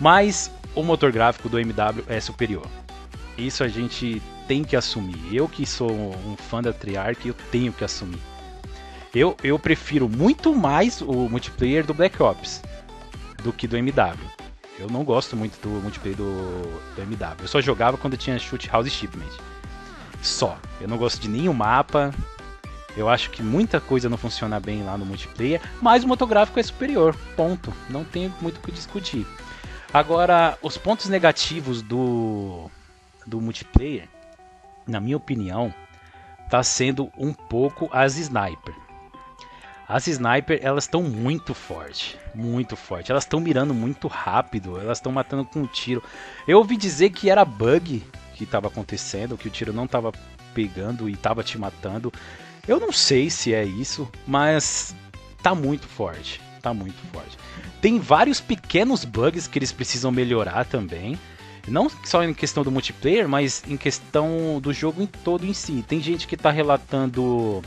Mas 0.00 0.50
o 0.74 0.82
motor 0.82 1.12
gráfico 1.12 1.48
do 1.48 1.58
MW 1.58 2.04
é 2.08 2.20
superior. 2.20 2.66
Isso 3.36 3.64
a 3.64 3.68
gente 3.68 4.22
tem 4.46 4.64
que 4.64 4.76
assumir. 4.76 5.18
Eu 5.32 5.48
que 5.48 5.66
sou 5.66 5.90
um 5.90 6.36
fã 6.36 6.62
da 6.62 6.72
Triarch, 6.72 7.26
eu 7.28 7.34
tenho 7.50 7.72
que 7.72 7.84
assumir. 7.84 8.20
Eu, 9.14 9.36
eu 9.42 9.58
prefiro 9.58 10.08
muito 10.08 10.54
mais 10.54 11.00
o 11.00 11.28
multiplayer 11.28 11.84
do 11.84 11.92
Black 11.92 12.22
Ops 12.22 12.62
do 13.42 13.52
que 13.52 13.66
do 13.66 13.76
MW. 13.76 14.14
Eu 14.78 14.88
não 14.88 15.04
gosto 15.04 15.36
muito 15.36 15.60
do 15.60 15.68
multiplayer 15.82 16.16
do, 16.16 16.32
do 16.94 17.02
MW. 17.02 17.42
Eu 17.42 17.48
só 17.48 17.60
jogava 17.60 17.96
quando 17.98 18.16
tinha 18.16 18.38
Shoot 18.38 18.68
House 18.70 18.90
Shipment. 18.90 19.30
Só. 20.22 20.58
Eu 20.80 20.88
não 20.88 20.96
gosto 20.96 21.20
de 21.20 21.28
nenhum 21.28 21.52
mapa. 21.52 22.14
Eu 22.96 23.08
acho 23.08 23.30
que 23.30 23.42
muita 23.42 23.80
coisa 23.80 24.08
não 24.08 24.16
funciona 24.16 24.58
bem 24.58 24.82
lá 24.82 24.98
no 24.98 25.06
multiplayer, 25.06 25.60
mas 25.80 26.04
o 26.04 26.08
motográfico 26.08 26.58
é 26.58 26.62
superior. 26.62 27.16
Ponto. 27.36 27.72
Não 27.88 28.04
tem 28.04 28.32
muito 28.40 28.58
o 28.58 28.60
que 28.60 28.72
discutir. 28.72 29.26
Agora, 29.92 30.56
os 30.62 30.76
pontos 30.76 31.08
negativos 31.08 31.82
do, 31.82 32.70
do 33.26 33.40
multiplayer, 33.40 34.08
na 34.86 35.00
minha 35.00 35.16
opinião, 35.16 35.74
tá 36.48 36.62
sendo 36.62 37.10
um 37.16 37.32
pouco 37.32 37.88
as 37.92 38.16
sniper. 38.16 38.74
As 39.88 40.06
sniper, 40.06 40.60
elas 40.62 40.84
estão 40.84 41.02
muito 41.02 41.52
forte, 41.52 42.16
muito 42.32 42.76
forte. 42.76 43.10
Elas 43.10 43.24
estão 43.24 43.40
mirando 43.40 43.74
muito 43.74 44.06
rápido, 44.06 44.80
elas 44.80 44.98
estão 44.98 45.10
matando 45.10 45.44
com 45.44 45.62
um 45.62 45.66
tiro. 45.66 46.00
Eu 46.46 46.58
ouvi 46.58 46.76
dizer 46.76 47.10
que 47.10 47.28
era 47.28 47.44
bug 47.44 48.04
que 48.34 48.44
estava 48.44 48.68
acontecendo, 48.68 49.36
que 49.36 49.48
o 49.48 49.50
tiro 49.50 49.72
não 49.72 49.86
estava 49.86 50.12
pegando 50.54 51.08
e 51.08 51.14
estava 51.14 51.42
te 51.42 51.58
matando. 51.58 52.12
Eu 52.66 52.78
não 52.78 52.92
sei 52.92 53.30
se 53.30 53.54
é 53.54 53.64
isso, 53.64 54.08
mas 54.26 54.94
tá 55.42 55.54
muito 55.54 55.86
forte, 55.86 56.40
tá 56.62 56.72
muito 56.72 56.98
forte. 57.12 57.36
Tem 57.80 57.98
vários 57.98 58.40
pequenos 58.40 59.04
bugs 59.04 59.46
que 59.46 59.58
eles 59.58 59.72
precisam 59.72 60.10
melhorar 60.10 60.64
também. 60.64 61.18
Não 61.68 61.90
só 62.04 62.22
em 62.24 62.34
questão 62.34 62.62
do 62.62 62.70
multiplayer, 62.70 63.28
mas 63.28 63.62
em 63.68 63.76
questão 63.76 64.60
do 64.60 64.72
jogo 64.72 65.02
em 65.02 65.06
todo 65.06 65.46
em 65.46 65.52
si. 65.52 65.84
Tem 65.86 66.00
gente 66.00 66.26
que 66.26 66.34
está 66.34 66.50
relatando 66.50 67.62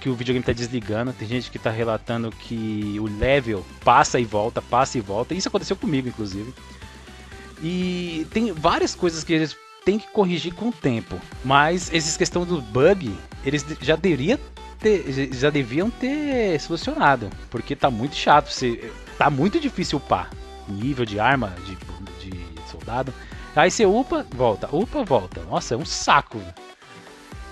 que 0.00 0.08
o 0.08 0.14
videogame 0.14 0.40
está 0.40 0.52
desligando, 0.52 1.12
tem 1.12 1.26
gente 1.26 1.50
que 1.50 1.56
está 1.56 1.70
relatando 1.70 2.30
que 2.30 2.96
o 3.00 3.04
level 3.18 3.64
passa 3.84 4.20
e 4.20 4.24
volta, 4.24 4.62
passa 4.62 4.98
e 4.98 5.00
volta. 5.00 5.34
Isso 5.34 5.48
aconteceu 5.48 5.76
comigo, 5.76 6.08
inclusive. 6.08 6.54
E 7.62 8.26
tem 8.32 8.52
várias 8.52 8.94
coisas 8.94 9.24
que 9.24 9.32
eles 9.32 9.56
têm 9.84 9.98
que 9.98 10.08
corrigir 10.08 10.54
com 10.54 10.68
o 10.68 10.72
tempo. 10.72 11.20
Mas 11.44 11.92
esses 11.92 12.16
questão 12.16 12.44
do 12.44 12.60
bug, 12.60 13.12
eles 13.44 13.64
já 13.80 13.96
deveriam 13.96 14.38
ter, 14.78 15.30
já 15.32 15.50
deviam 15.50 15.90
ter 15.90 16.60
solucionado, 16.60 17.30
porque 17.50 17.74
tá 17.74 17.90
muito 17.90 18.14
chato. 18.14 18.50
Você, 18.50 18.90
tá 19.16 19.28
muito 19.30 19.58
difícil 19.58 19.98
upar 19.98 20.30
nível 20.68 21.04
de 21.04 21.18
arma, 21.18 21.54
de, 21.64 21.76
de 22.30 22.70
soldado. 22.70 23.12
Aí 23.56 23.70
você 23.70 23.84
upa, 23.86 24.24
volta, 24.30 24.68
upa, 24.70 25.02
volta. 25.02 25.42
Nossa, 25.42 25.74
é 25.74 25.76
um 25.76 25.84
saco. 25.84 26.40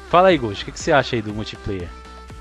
Fala 0.08 0.28
aí, 0.28 0.38
Ghost, 0.38 0.62
o 0.62 0.66
que, 0.66 0.72
que 0.72 0.78
você 0.78 0.92
acha 0.92 1.16
aí 1.16 1.22
do 1.22 1.34
multiplayer? 1.34 1.88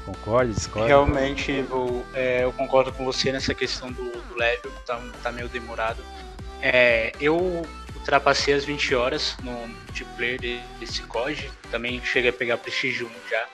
Concorda, 0.06 0.54
discorda? 0.54 0.88
Realmente, 0.88 1.52
eu, 1.52 2.06
é, 2.14 2.44
eu 2.44 2.54
concordo 2.54 2.92
com 2.92 3.04
você 3.04 3.32
nessa 3.32 3.56
questão 3.56 3.92
do, 3.92 4.04
do 4.04 4.38
level, 4.38 4.72
tá, 4.86 5.02
tá 5.24 5.32
meio 5.32 5.50
demorado. 5.50 6.04
É, 6.62 7.12
eu 7.20 7.66
ultrapassei 7.96 8.54
as 8.54 8.64
20 8.64 8.94
horas 8.94 9.36
no 9.42 9.52
multiplayer 9.52 10.62
desse 10.80 11.02
COD, 11.04 11.50
também 11.75 12.01
cheguei 12.05 12.29
a 12.29 12.34
pegar 12.34 12.58
Prestige 12.58 13.03
1 13.03 13.10
já. 13.29 13.46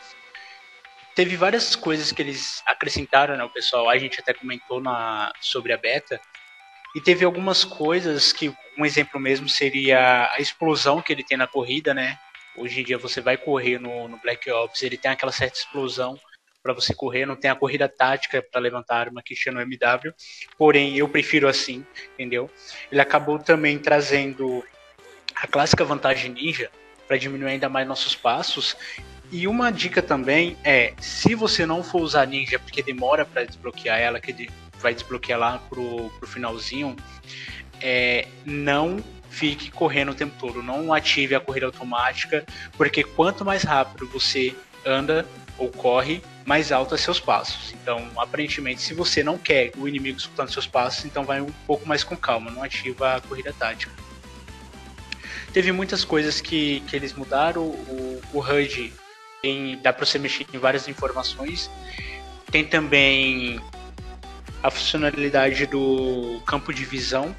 Teve 1.16 1.36
várias 1.36 1.76
coisas 1.76 2.12
que 2.12 2.22
eles 2.22 2.62
acrescentaram, 2.68 3.36
né, 3.36 3.44
o 3.44 3.50
pessoal, 3.50 3.90
a 3.90 3.98
gente 3.98 4.20
até 4.20 4.32
comentou 4.32 4.80
na, 4.80 5.34
sobre 5.42 5.74
a 5.74 5.78
beta, 5.78 6.22
e 6.96 7.02
teve 7.02 7.26
algumas 7.26 7.64
coisas 7.64 8.32
que, 8.32 8.54
um 8.78 8.86
exemplo 8.86 9.20
mesmo 9.20 9.50
seria 9.50 10.30
a 10.32 10.40
explosão 10.40 11.02
que 11.02 11.12
ele 11.12 11.24
tem 11.24 11.36
na 11.36 11.48
corrida, 11.48 11.94
né? 11.94 12.18
Hoje 12.56 12.82
em 12.82 12.84
dia 12.84 12.98
você 12.98 13.22
vai 13.22 13.38
correr 13.38 13.80
no, 13.80 14.08
no 14.08 14.18
Black 14.18 14.50
Ops, 14.52 14.84
ele 14.84 14.98
tem 14.98 15.10
aquela 15.10 15.32
certa 15.32 15.58
explosão 15.58 16.16
para 16.62 16.74
você 16.74 16.94
correr, 16.94 17.26
não 17.26 17.36
tem 17.36 17.50
a 17.50 17.56
corrida 17.56 17.90
tática 17.90 18.42
para 18.42 18.62
levantar 18.62 18.98
arma 18.98 19.24
que 19.24 19.36
chama 19.36 19.66
no 19.66 19.74
MW, 19.74 20.14
porém 20.58 20.96
eu 20.96 21.10
prefiro 21.10 21.48
assim, 21.48 21.84
entendeu? 22.14 22.52
Ele 22.92 23.02
acabou 23.02 23.40
também 23.40 23.80
trazendo 23.80 24.64
a 25.36 25.48
clássica 25.48 25.84
vantagem 25.84 26.32
ninja 26.32 26.70
para 27.12 27.18
diminuir 27.18 27.52
ainda 27.52 27.68
mais 27.68 27.86
nossos 27.86 28.16
passos. 28.16 28.78
E 29.30 29.46
uma 29.46 29.70
dica 29.70 30.02
também 30.02 30.56
é, 30.64 30.94
se 31.02 31.36
você 31.36 31.66
não 31.66 31.84
for 31.84 32.02
usar 32.02 32.26
ninja 32.26 32.58
porque 32.58 32.82
demora 32.82 33.26
para 33.26 33.44
desbloquear 33.44 34.00
ela, 34.00 34.18
que 34.18 34.50
vai 34.80 34.94
desbloquear 34.94 35.38
lá 35.38 35.58
pro, 35.58 36.10
pro 36.18 36.30
finalzinho, 36.30 36.96
é, 37.82 38.30
não 38.46 39.04
fique 39.30 39.70
correndo 39.70 40.12
o 40.12 40.16
tempo 40.16 40.34
todo, 40.40 40.64
não 40.64 40.94
ative 40.94 41.36
a 41.36 41.42
corrida 41.42 41.66
automática, 41.66 42.46
porque 42.78 43.04
quanto 43.04 43.44
mais 43.44 43.64
rápido 43.64 44.08
você 44.08 44.56
anda 44.86 45.26
ou 45.58 45.68
corre, 45.68 46.22
mais 46.46 46.72
alto 46.72 46.96
é 46.96 46.98
seus 46.98 47.20
passos. 47.20 47.74
Então, 47.74 48.10
aparentemente, 48.16 48.82
se 48.82 48.94
você 48.94 49.22
não 49.22 49.38
quer 49.38 49.72
o 49.78 49.86
inimigo 49.86 50.18
escutando 50.18 50.50
seus 50.50 50.66
passos, 50.66 51.04
então 51.04 51.26
vai 51.26 51.42
um 51.42 51.52
pouco 51.68 51.86
mais 51.86 52.06
com 52.06 52.16
calma, 52.16 52.50
não 52.50 52.64
ativa 52.64 53.18
a 53.18 53.22
corrida 53.22 53.52
tática. 53.52 53.92
Teve 55.54 55.72
muitas 55.72 56.06
coisas 56.06 56.40
que, 56.40 56.80
que 56.82 56.96
eles 56.96 57.14
mudaram. 57.14 57.64
O, 57.64 58.22
o 58.34 58.40
HUD 58.40 58.94
tem, 59.42 59.78
dá 59.82 59.92
para 59.92 60.06
você 60.06 60.18
mexer 60.18 60.46
em 60.54 60.58
várias 60.58 60.88
informações. 60.88 61.70
Tem 62.50 62.64
também 62.64 63.60
a 64.64 64.70
funcionalidade 64.70 65.66
do 65.66 66.42
campo 66.46 66.74
de 66.74 66.86
visão, 66.86 67.36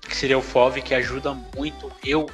que 0.00 0.16
seria 0.16 0.38
o 0.38 0.42
FOV, 0.42 0.80
que 0.80 0.94
ajuda 0.94 1.34
muito. 1.54 1.92
Eu 2.04 2.28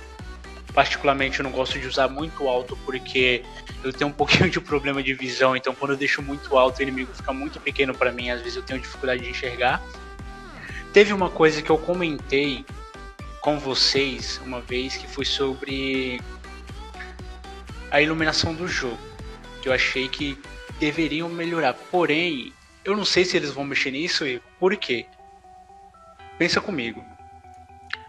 particularmente 0.73 1.43
não 1.43 1.51
gosto 1.51 1.79
de 1.79 1.87
usar 1.87 2.09
muito 2.09 2.49
alto 2.49 2.79
porque 2.87 3.45
eu 3.85 3.93
tenho 3.93 4.09
um 4.09 4.13
pouquinho 4.15 4.49
de 4.49 4.61
problema 4.61 5.03
de 5.03 5.13
visão, 5.13 5.55
então 5.55 5.75
quando 5.75 5.93
eu 5.93 5.97
deixo 5.99 6.23
muito 6.23 6.57
alto 6.57 6.79
o 6.79 6.83
inimigo 6.83 7.13
fica 7.15 7.33
muito 7.33 7.61
pequeno 7.61 7.95
para 7.95 8.11
mim, 8.11 8.31
às 8.31 8.41
vezes 8.41 8.57
eu 8.57 8.63
tenho 8.63 8.81
dificuldade 8.81 9.23
de 9.23 9.31
enxergar. 9.31 9.83
Teve 10.93 11.13
uma 11.13 11.31
coisa 11.31 11.61
que 11.63 11.71
eu 11.71 11.79
comentei 11.79 12.65
com 13.43 13.59
vocês 13.59 14.41
uma 14.47 14.61
vez 14.61 14.97
que 14.97 15.07
foi 15.07 15.25
sobre 15.25 16.21
a 17.91 18.01
iluminação 18.01 18.55
do 18.55 18.69
jogo, 18.69 18.99
que 19.61 19.69
eu 19.69 19.73
achei 19.73 20.09
que 20.09 20.41
deveriam 20.79 21.29
melhorar. 21.29 21.75
Porém, 21.75 22.53
eu 22.85 22.97
não 22.97 23.05
sei 23.05 23.25
se 23.25 23.37
eles 23.37 23.51
vão 23.51 23.65
mexer 23.65 23.91
nisso 23.91 24.25
e 24.25 24.41
por 24.59 24.75
quê? 24.77 25.07
Pensa 26.39 26.61
comigo. 26.61 27.05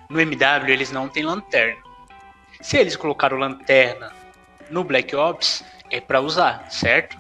No 0.08 0.22
MW 0.22 0.72
eles 0.72 0.92
não 0.92 1.10
têm 1.10 1.24
lanterna. 1.24 1.82
Se 2.62 2.78
eles 2.78 2.96
colocaram 2.96 3.38
lanterna 3.38 4.14
no 4.70 4.84
Black 4.84 5.16
Ops, 5.16 5.64
é 5.90 6.00
para 6.00 6.22
usar, 6.22 6.72
certo? 6.72 7.18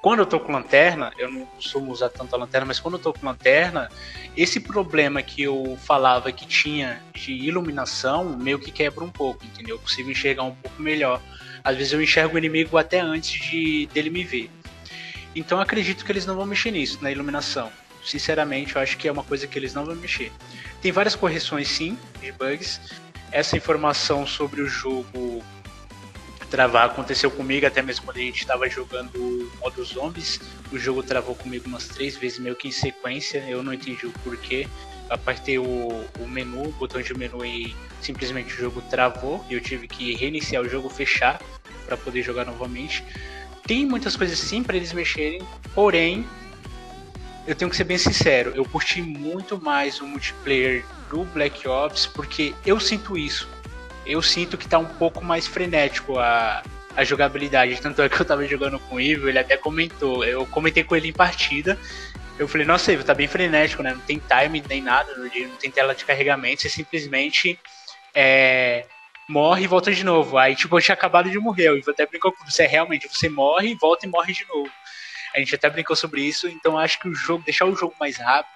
Quando 0.00 0.20
eu 0.20 0.26
tô 0.26 0.38
com 0.38 0.52
lanterna, 0.52 1.12
eu 1.18 1.30
não 1.30 1.44
costumo 1.46 1.90
usar 1.90 2.08
tanto 2.08 2.34
a 2.34 2.38
lanterna, 2.38 2.66
mas 2.66 2.78
quando 2.78 2.94
eu 2.94 3.00
tô 3.00 3.12
com 3.12 3.26
lanterna, 3.26 3.90
esse 4.36 4.60
problema 4.60 5.22
que 5.22 5.42
eu 5.42 5.76
falava 5.84 6.30
que 6.30 6.46
tinha 6.46 7.02
de 7.14 7.32
iluminação 7.32 8.36
meio 8.36 8.58
que 8.58 8.70
quebra 8.70 9.02
um 9.02 9.10
pouco, 9.10 9.44
entendeu? 9.44 9.76
Eu 9.76 9.80
consigo 9.80 10.10
enxergar 10.10 10.44
um 10.44 10.54
pouco 10.54 10.80
melhor. 10.80 11.20
Às 11.64 11.76
vezes 11.76 11.92
eu 11.92 12.00
enxergo 12.00 12.36
o 12.36 12.38
inimigo 12.38 12.76
até 12.78 13.00
antes 13.00 13.50
de 13.50 13.86
dele 13.92 14.10
me 14.10 14.22
ver. 14.22 14.50
Então 15.34 15.60
acredito 15.60 16.04
que 16.04 16.12
eles 16.12 16.24
não 16.24 16.36
vão 16.36 16.46
mexer 16.46 16.70
nisso, 16.70 16.98
na 17.02 17.10
iluminação. 17.10 17.70
Sinceramente, 18.04 18.76
eu 18.76 18.80
acho 18.80 18.96
que 18.96 19.08
é 19.08 19.12
uma 19.12 19.24
coisa 19.24 19.46
que 19.46 19.58
eles 19.58 19.74
não 19.74 19.84
vão 19.84 19.96
mexer. 19.96 20.32
Tem 20.80 20.92
várias 20.92 21.16
correções 21.16 21.68
sim 21.68 21.98
de 22.20 22.30
bugs, 22.32 22.80
essa 23.30 23.56
informação 23.56 24.26
sobre 24.26 24.62
o 24.62 24.66
jogo 24.68 25.42
travar 26.50 26.86
aconteceu 26.86 27.30
comigo 27.30 27.66
até 27.66 27.82
mesmo 27.82 28.04
quando 28.04 28.18
a 28.18 28.20
gente 28.20 28.40
estava 28.40 28.68
jogando 28.68 29.16
o 29.16 29.50
modo 29.60 29.84
zombies. 29.84 30.40
O 30.72 30.78
jogo 30.78 31.02
travou 31.02 31.34
comigo 31.34 31.66
umas 31.66 31.86
três 31.88 32.16
vezes, 32.16 32.38
meio 32.38 32.56
que 32.56 32.68
em 32.68 32.72
sequência. 32.72 33.44
Eu 33.48 33.62
não 33.62 33.72
entendi 33.72 34.06
o 34.06 34.12
porquê. 34.24 34.66
Apertei 35.08 35.58
o, 35.58 35.64
o 35.64 36.28
menu, 36.28 36.68
o 36.68 36.72
botão 36.72 37.00
de 37.00 37.14
menu 37.14 37.44
e 37.44 37.74
simplesmente 38.00 38.52
o 38.54 38.56
jogo 38.56 38.82
travou. 38.90 39.44
E 39.48 39.54
eu 39.54 39.60
tive 39.60 39.86
que 39.86 40.14
reiniciar 40.14 40.62
o 40.62 40.68
jogo, 40.68 40.88
fechar 40.88 41.40
para 41.86 41.96
poder 41.96 42.22
jogar 42.22 42.44
novamente. 42.44 43.04
Tem 43.66 43.84
muitas 43.84 44.16
coisas 44.16 44.38
sim 44.38 44.62
para 44.62 44.76
eles 44.76 44.92
mexerem, 44.92 45.42
porém 45.74 46.26
eu 47.46 47.54
tenho 47.54 47.70
que 47.70 47.76
ser 47.76 47.84
bem 47.84 47.96
sincero, 47.96 48.52
eu 48.54 48.64
curti 48.64 49.00
muito 49.00 49.58
mais 49.58 50.00
o 50.00 50.06
multiplayer 50.06 50.84
do 51.08 51.24
Black 51.24 51.66
Ops 51.66 52.06
porque 52.06 52.54
eu 52.64 52.78
sinto 52.78 53.16
isso. 53.16 53.48
Eu 54.08 54.22
sinto 54.22 54.56
que 54.56 54.66
tá 54.66 54.78
um 54.78 54.86
pouco 54.86 55.22
mais 55.22 55.46
frenético 55.46 56.18
a, 56.18 56.62
a 56.96 57.04
jogabilidade. 57.04 57.80
Tanto 57.80 58.02
é 58.02 58.08
que 58.08 58.20
eu 58.20 58.24
tava 58.24 58.46
jogando 58.46 58.78
com 58.80 58.96
o 58.96 59.00
Ivo, 59.00 59.28
ele 59.28 59.38
até 59.38 59.56
comentou. 59.56 60.24
Eu 60.24 60.46
comentei 60.46 60.82
com 60.82 60.96
ele 60.96 61.08
em 61.08 61.12
partida. 61.12 61.78
Eu 62.38 62.48
falei, 62.48 62.66
nossa, 62.66 62.92
Ivo, 62.92 63.04
tá 63.04 63.14
bem 63.14 63.28
frenético, 63.28 63.82
né? 63.82 63.92
Não 63.92 64.00
tem 64.00 64.20
time 64.20 64.64
nem 64.68 64.80
nada, 64.80 65.14
não 65.16 65.28
tem 65.28 65.70
tela 65.70 65.94
de 65.94 66.04
carregamento, 66.04 66.62
você 66.62 66.68
simplesmente 66.68 67.58
é, 68.14 68.86
morre 69.28 69.64
e 69.64 69.66
volta 69.66 69.92
de 69.92 70.02
novo. 70.04 70.38
Aí, 70.38 70.56
tipo, 70.56 70.76
eu 70.76 70.82
tinha 70.82 70.94
acabado 70.94 71.30
de 71.30 71.38
morrer. 71.38 71.70
O 71.70 71.76
Ivo 71.76 71.90
até 71.90 72.06
brincou 72.06 72.32
com 72.32 72.44
você, 72.44 72.66
realmente, 72.66 73.08
você 73.08 73.28
morre, 73.28 73.76
volta 73.80 74.06
e 74.06 74.08
morre 74.08 74.32
de 74.32 74.46
novo. 74.48 74.70
A 75.34 75.38
gente 75.38 75.54
até 75.54 75.68
brincou 75.68 75.94
sobre 75.94 76.22
isso, 76.22 76.48
então 76.48 76.78
acho 76.78 76.98
que 76.98 77.08
o 77.08 77.14
jogo, 77.14 77.44
deixar 77.44 77.66
o 77.66 77.76
jogo 77.76 77.94
mais 78.00 78.16
rápido, 78.16 78.52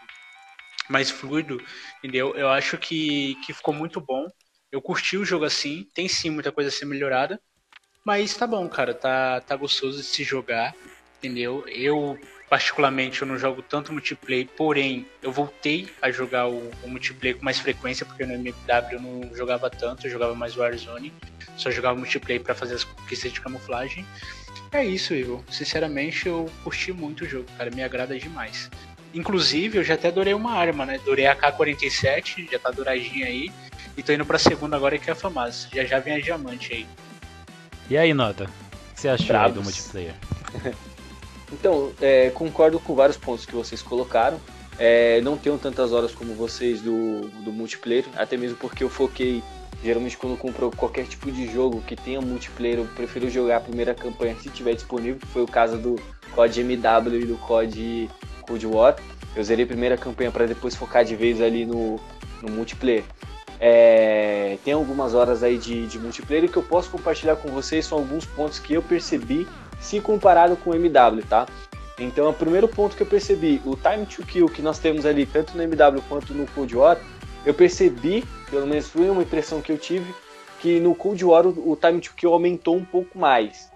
mais 0.89 1.11
fluido, 1.11 1.63
entendeu? 1.99 2.35
Eu 2.35 2.49
acho 2.49 2.79
que, 2.79 3.37
que 3.45 3.53
ficou 3.53 3.75
muito 3.75 4.01
bom. 4.01 4.27
Eu 4.73 4.81
curti 4.81 5.19
o 5.19 5.25
jogo 5.25 5.45
assim, 5.45 5.87
tem 5.95 6.09
sim 6.09 6.31
muita 6.31 6.50
coisa 6.50 6.71
a 6.71 6.73
ser 6.73 6.87
melhorada, 6.87 7.38
mas 8.02 8.35
tá 8.35 8.47
bom, 8.47 8.67
cara, 8.71 8.95
tá, 8.95 9.38
tá 9.43 9.55
gostoso 9.55 9.99
de 9.99 10.05
se 10.05 10.25
jogar, 10.25 10.75
entendeu? 11.19 11.62
Eu, 11.69 12.19
particularmente, 12.49 13.21
eu 13.21 13.29
não 13.29 13.38
jogo 13.38 13.61
tanto 13.61 13.93
multiplayer, 13.93 14.49
porém, 14.57 15.07
eu 15.23 15.31
voltei 15.31 15.91
a 16.00 16.11
jogar 16.11 16.49
o, 16.49 16.71
o 16.83 16.88
multiplayer 16.88 17.37
com 17.37 17.45
mais 17.45 17.59
frequência, 17.59 18.07
porque 18.07 18.25
no 18.25 18.33
MW 18.33 18.57
eu 18.93 19.00
não 19.00 19.37
jogava 19.37 19.69
tanto, 19.69 20.07
eu 20.07 20.11
jogava 20.11 20.35
mais 20.35 20.57
Warzone, 20.57 21.12
só 21.55 21.71
jogava 21.71 21.99
multiplayer 21.99 22.43
para 22.43 22.55
fazer 22.55 22.76
as 22.76 22.85
conquistas 22.85 23.31
de 23.31 23.43
camuflagem. 23.43 24.07
É 24.73 24.83
isso, 24.83 25.12
Igor. 25.12 25.43
Sinceramente, 25.50 26.26
eu 26.26 26.50
curti 26.64 26.95
muito 26.95 27.25
o 27.25 27.29
jogo, 27.29 27.47
cara. 27.59 27.71
Me 27.71 27.85
agrada 27.85 28.19
demais. 28.19 28.71
Inclusive, 29.12 29.76
eu 29.76 29.85
já 29.85 29.95
até 29.95 30.09
adorei 30.09 30.33
uma 30.33 30.55
arma, 30.55 30.87
né? 30.87 30.95
Adorei 30.95 31.26
a 31.26 31.35
K-47, 31.35 32.50
já 32.50 32.59
tá 32.59 32.71
douradinha 32.71 33.26
aí. 33.26 33.52
E 33.97 34.03
tô 34.03 34.13
indo 34.13 34.25
pra 34.25 34.39
segunda 34.39 34.77
agora, 34.77 34.99
que 34.99 35.11
é 35.11 35.13
a 35.13 35.17
FAMAS. 35.17 35.69
Já 35.73 35.85
já 35.85 35.99
vem 35.99 36.15
a 36.15 36.21
diamante 36.21 36.73
aí. 36.73 36.87
E 37.91 37.97
aí, 37.97 38.15
Nota? 38.15 38.45
O 38.45 38.95
que 38.95 39.01
você 39.01 39.09
achou 39.09 39.37
aí 39.37 39.53
do 39.53 39.63
multiplayer? 39.63 40.15
Então, 41.53 41.93
é, 42.01 42.31
concordo 42.31 42.81
com 42.81 42.95
vários 42.95 43.19
pontos 43.19 43.45
que 43.45 43.55
vocês 43.55 43.83
colocaram. 43.83 44.41
É, 44.79 45.21
não 45.21 45.37
tenho 45.37 45.59
tantas 45.59 45.93
horas 45.93 46.15
como 46.15 46.35
vocês 46.35 46.81
do, 46.81 47.29
do 47.45 47.53
multiplayer, 47.53 48.07
até 48.17 48.37
mesmo 48.37 48.57
porque 48.57 48.83
eu 48.83 48.89
foquei. 48.89 49.43
Geralmente, 49.85 50.17
quando 50.17 50.35
eu 50.35 50.39
compro 50.39 50.71
qualquer 50.71 51.07
tipo 51.07 51.31
de 51.31 51.53
jogo 51.53 51.83
que 51.83 51.95
tenha 51.95 52.21
multiplayer, 52.21 52.79
eu 52.79 52.87
prefiro 52.97 53.29
jogar 53.29 53.59
a 53.59 53.61
primeira 53.61 53.95
campanha 53.95 54.35
se 54.37 54.49
tiver 54.49 54.75
disponível, 54.75 55.19
que 55.21 55.27
foi 55.27 55.43
o 55.43 55.47
caso 55.47 55.77
do 55.77 56.01
COD 56.35 56.61
MW 56.61 57.21
e 57.21 57.27
do 57.27 57.37
COD 57.37 58.09
Cold 58.43 58.67
War. 58.67 58.97
Eu 59.35 59.43
zerei 59.43 59.65
a 59.65 59.69
primeira 59.69 59.97
campanha 59.97 60.31
para 60.31 60.47
depois 60.47 60.75
focar 60.75 61.05
de 61.05 61.17
vez 61.17 61.41
ali 61.41 61.67
no, 61.67 62.01
no 62.41 62.51
multiplayer. 62.51 63.05
É, 63.64 64.59
tem 64.64 64.75
algumas 64.75 65.14
horas 65.14 65.45
aí 65.45 65.57
de, 65.57 65.87
de 65.87 65.97
multiplayer 65.97 66.50
que 66.50 66.57
eu 66.57 66.64
posso 66.64 66.90
compartilhar 66.90 67.37
com 67.37 67.49
vocês 67.49 67.87
são 67.87 67.99
alguns 67.99 68.26
pontos 68.26 68.59
que 68.59 68.75
eu 68.75 68.83
percebi 68.83 69.47
se 69.78 70.00
comparado 70.00 70.57
com 70.57 70.71
o 70.71 70.75
MW, 70.75 71.23
tá? 71.28 71.47
Então, 71.97 72.28
o 72.28 72.35
primeiro 72.35 72.66
ponto 72.66 72.97
que 72.97 73.04
eu 73.04 73.07
percebi, 73.07 73.62
o 73.64 73.76
time 73.76 74.04
to 74.04 74.26
kill 74.26 74.47
que 74.47 74.61
nós 74.61 74.81
temos 74.81 75.07
ali, 75.07 75.25
tanto 75.25 75.57
no 75.57 75.62
MW 75.62 76.02
quanto 76.09 76.35
no 76.35 76.45
Cold 76.49 76.76
War, 76.76 76.99
eu 77.47 77.54
percebi, 77.54 78.25
pelo 78.50 78.66
menos 78.66 78.88
foi 78.88 79.09
uma 79.09 79.23
impressão 79.23 79.61
que 79.61 79.71
eu 79.71 79.78
tive, 79.78 80.12
que 80.59 80.81
no 80.81 80.92
Cold 80.92 81.25
War 81.25 81.47
o, 81.47 81.71
o 81.71 81.76
time 81.76 82.00
to 82.00 82.14
kill 82.16 82.33
aumentou 82.33 82.76
um 82.76 82.85
pouco 82.85 83.16
mais. 83.16 83.71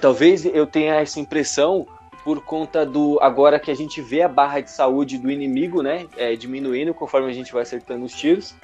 Talvez 0.00 0.44
eu 0.44 0.64
tenha 0.64 0.94
essa 0.94 1.18
impressão 1.18 1.88
por 2.22 2.40
conta 2.44 2.86
do 2.86 3.18
agora 3.20 3.58
que 3.58 3.72
a 3.72 3.74
gente 3.74 4.00
vê 4.00 4.22
a 4.22 4.28
barra 4.28 4.60
de 4.60 4.70
saúde 4.70 5.18
do 5.18 5.28
inimigo, 5.28 5.82
né, 5.82 6.06
é, 6.16 6.36
diminuindo 6.36 6.94
conforme 6.94 7.28
a 7.28 7.34
gente 7.34 7.52
vai 7.52 7.62
acertando 7.62 8.04
os 8.04 8.12
tiros. 8.12 8.54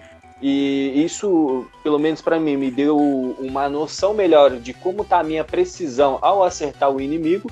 E 0.41 1.05
isso, 1.05 1.67
pelo 1.83 1.99
menos 1.99 2.21
para 2.21 2.39
mim, 2.39 2.57
me 2.57 2.71
deu 2.71 2.97
uma 3.39 3.69
noção 3.69 4.15
melhor 4.15 4.59
de 4.59 4.73
como 4.73 5.03
está 5.03 5.21
a 5.21 5.25
minha 5.25 5.43
precisão 5.43 6.19
ao 6.23 6.45
acertar 6.45 6.91
o 6.91 7.01
inimigo. 7.01 7.51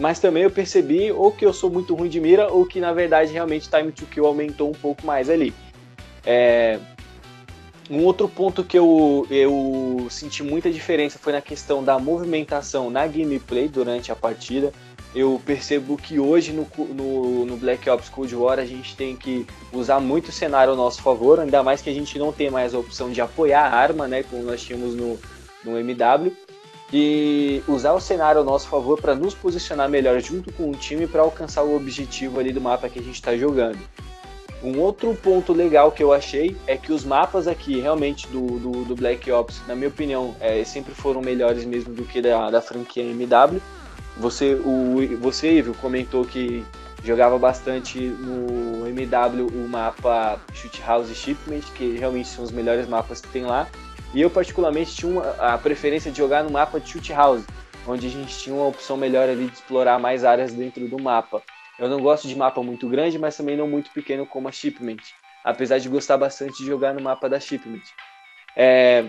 Mas 0.00 0.20
também 0.20 0.44
eu 0.44 0.50
percebi 0.50 1.10
ou 1.10 1.32
que 1.32 1.44
eu 1.44 1.52
sou 1.52 1.68
muito 1.68 1.94
ruim 1.94 2.08
de 2.08 2.20
mira 2.20 2.52
ou 2.52 2.64
que 2.64 2.78
na 2.78 2.92
verdade 2.92 3.32
realmente 3.32 3.68
time 3.68 3.90
to 3.90 4.06
kill 4.06 4.26
aumentou 4.26 4.70
um 4.70 4.74
pouco 4.74 5.04
mais 5.04 5.28
ali. 5.28 5.52
É... 6.24 6.78
Um 7.90 8.04
outro 8.04 8.28
ponto 8.28 8.62
que 8.62 8.78
eu, 8.78 9.26
eu 9.30 10.06
senti 10.10 10.42
muita 10.42 10.70
diferença 10.70 11.18
foi 11.18 11.32
na 11.32 11.40
questão 11.40 11.82
da 11.82 11.98
movimentação 11.98 12.90
na 12.90 13.06
gameplay 13.06 13.66
durante 13.66 14.12
a 14.12 14.14
partida 14.14 14.72
eu 15.14 15.40
percebo 15.44 15.96
que 15.96 16.20
hoje 16.20 16.52
no, 16.52 16.66
no, 16.76 17.46
no, 17.46 17.56
Black 17.56 17.88
Ops 17.88 18.08
Cold 18.08 18.34
War 18.36 18.58
a 18.58 18.64
gente 18.64 18.94
tem 18.94 19.16
que 19.16 19.46
usar 19.72 20.00
muito 20.00 20.28
o 20.28 20.32
cenário 20.32 20.72
ao 20.72 20.76
nosso 20.76 21.00
favor, 21.00 21.40
ainda 21.40 21.62
mais 21.62 21.80
que 21.80 21.88
a 21.88 21.94
gente 21.94 22.18
não 22.18 22.32
tem 22.32 22.50
mais 22.50 22.74
a 22.74 22.78
opção 22.78 23.10
de 23.10 23.20
apoiar 23.20 23.62
a 23.62 23.74
arma, 23.74 24.06
né, 24.06 24.22
como 24.22 24.42
nós 24.42 24.62
tínhamos 24.62 24.94
no, 24.94 25.18
no 25.64 25.78
MW, 25.78 26.32
e 26.92 27.62
usar 27.66 27.92
o 27.92 28.00
cenário 28.00 28.40
ao 28.40 28.44
nosso 28.44 28.68
favor 28.68 29.00
para 29.00 29.14
nos 29.14 29.34
posicionar 29.34 29.88
melhor 29.88 30.20
junto 30.20 30.52
com 30.52 30.70
o 30.70 30.74
time 30.74 31.06
para 31.06 31.22
alcançar 31.22 31.62
o 31.62 31.74
objetivo 31.74 32.40
ali 32.40 32.52
do 32.52 32.60
mapa 32.60 32.88
que 32.88 32.98
a 32.98 33.02
gente 33.02 33.14
está 33.14 33.36
jogando. 33.36 33.78
Um 34.62 34.80
outro 34.80 35.14
ponto 35.14 35.52
legal 35.52 35.92
que 35.92 36.02
eu 36.02 36.12
achei 36.12 36.56
é 36.66 36.76
que 36.76 36.92
os 36.92 37.04
mapas 37.04 37.46
aqui, 37.46 37.78
realmente, 37.80 38.26
do, 38.26 38.58
do, 38.58 38.84
do 38.84 38.96
Black 38.96 39.30
Ops, 39.30 39.62
na 39.68 39.76
minha 39.76 39.88
opinião, 39.88 40.34
é, 40.40 40.64
sempre 40.64 40.92
foram 40.94 41.20
melhores 41.20 41.64
mesmo 41.64 41.94
do 41.94 42.02
que 42.02 42.20
da, 42.20 42.50
da 42.50 42.60
franquia 42.60 43.04
MW. 43.04 43.60
Você, 44.18 44.54
o, 44.54 45.16
você, 45.20 45.58
Ivo, 45.58 45.74
comentou 45.74 46.24
que 46.24 46.64
jogava 47.04 47.38
bastante 47.38 48.00
no 48.00 48.86
MW 48.88 49.46
o 49.46 49.68
mapa 49.68 50.40
Shoot 50.52 50.82
House 50.82 51.08
Shipment, 51.14 51.62
que 51.74 51.96
realmente 51.96 52.28
são 52.28 52.44
os 52.44 52.50
melhores 52.50 52.88
mapas 52.88 53.20
que 53.20 53.28
tem 53.28 53.44
lá. 53.44 53.68
E 54.12 54.20
eu, 54.20 54.30
particularmente, 54.30 54.94
tinha 54.94 55.12
uma, 55.12 55.30
a 55.38 55.58
preferência 55.58 56.10
de 56.10 56.18
jogar 56.18 56.42
no 56.42 56.50
mapa 56.50 56.80
de 56.80 56.90
Shoot 56.90 57.12
House, 57.12 57.44
onde 57.86 58.06
a 58.06 58.10
gente 58.10 58.36
tinha 58.38 58.54
uma 58.54 58.66
opção 58.66 58.96
melhor 58.96 59.28
ali 59.28 59.46
de 59.46 59.54
explorar 59.54 59.98
mais 59.98 60.24
áreas 60.24 60.52
dentro 60.52 60.88
do 60.88 61.00
mapa. 61.00 61.42
Eu 61.78 61.88
não 61.88 62.00
gosto 62.00 62.26
de 62.26 62.34
mapa 62.34 62.60
muito 62.62 62.88
grande, 62.88 63.18
mas 63.18 63.36
também 63.36 63.56
não 63.56 63.68
muito 63.68 63.90
pequeno 63.90 64.26
como 64.26 64.48
a 64.48 64.52
Shipment, 64.52 64.96
apesar 65.44 65.78
de 65.78 65.88
gostar 65.88 66.16
bastante 66.16 66.58
de 66.58 66.66
jogar 66.66 66.92
no 66.92 67.00
mapa 67.00 67.28
da 67.28 67.38
Shipment. 67.38 67.82
É, 68.56 69.04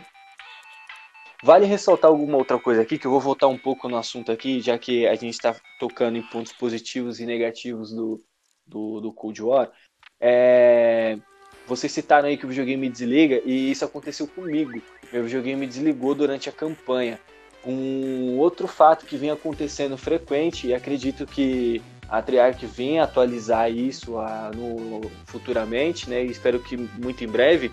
Vale 1.41 1.65
ressaltar 1.65 2.11
alguma 2.11 2.37
outra 2.37 2.59
coisa 2.59 2.81
aqui, 2.81 2.97
que 2.97 3.07
eu 3.07 3.11
vou 3.11 3.19
voltar 3.19 3.47
um 3.47 3.57
pouco 3.57 3.87
no 3.87 3.97
assunto 3.97 4.31
aqui, 4.31 4.59
já 4.59 4.77
que 4.77 5.07
a 5.07 5.15
gente 5.15 5.33
está 5.33 5.55
tocando 5.79 6.17
em 6.17 6.21
pontos 6.21 6.51
positivos 6.51 7.19
e 7.19 7.25
negativos 7.25 7.93
do, 7.93 8.21
do, 8.67 8.99
do 8.99 9.13
Cold 9.13 9.41
War. 9.41 9.71
É, 10.19 11.17
vocês 11.65 11.91
citaram 11.91 12.27
aí 12.27 12.35
que 12.35 12.45
o 12.45 12.49
videogame 12.49 12.89
desliga, 12.89 13.41
e 13.45 13.71
isso 13.71 13.85
aconteceu 13.85 14.27
comigo. 14.27 14.81
Meu 15.13 15.23
videogame 15.23 15.65
desligou 15.65 16.13
durante 16.13 16.49
a 16.49 16.51
campanha. 16.51 17.17
Um 17.65 18.37
outro 18.37 18.67
fato 18.67 19.05
que 19.05 19.15
vem 19.15 19.31
acontecendo 19.31 19.97
frequente, 19.97 20.67
e 20.67 20.73
acredito 20.73 21.25
que 21.25 21.81
a 22.09 22.21
Triarch 22.21 22.65
venha 22.65 23.03
atualizar 23.03 23.71
isso 23.71 24.17
a, 24.17 24.51
no, 24.53 25.01
futuramente, 25.25 26.09
né? 26.09 26.23
espero 26.23 26.59
que 26.59 26.75
muito 26.75 27.23
em 27.23 27.27
breve, 27.27 27.71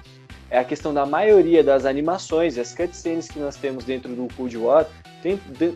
é 0.51 0.59
a 0.59 0.65
questão 0.65 0.95
da 0.95 1.05
maioria 1.05 1.63
das 1.63 1.85
animações, 1.85 2.57
as 2.57 2.75
cutscenes 2.75 3.29
que 3.29 3.39
nós 3.39 3.57
temos 3.57 3.85
dentro 3.85 4.15
do 4.15 4.29
Cold 4.35 4.57
War, 4.57 4.87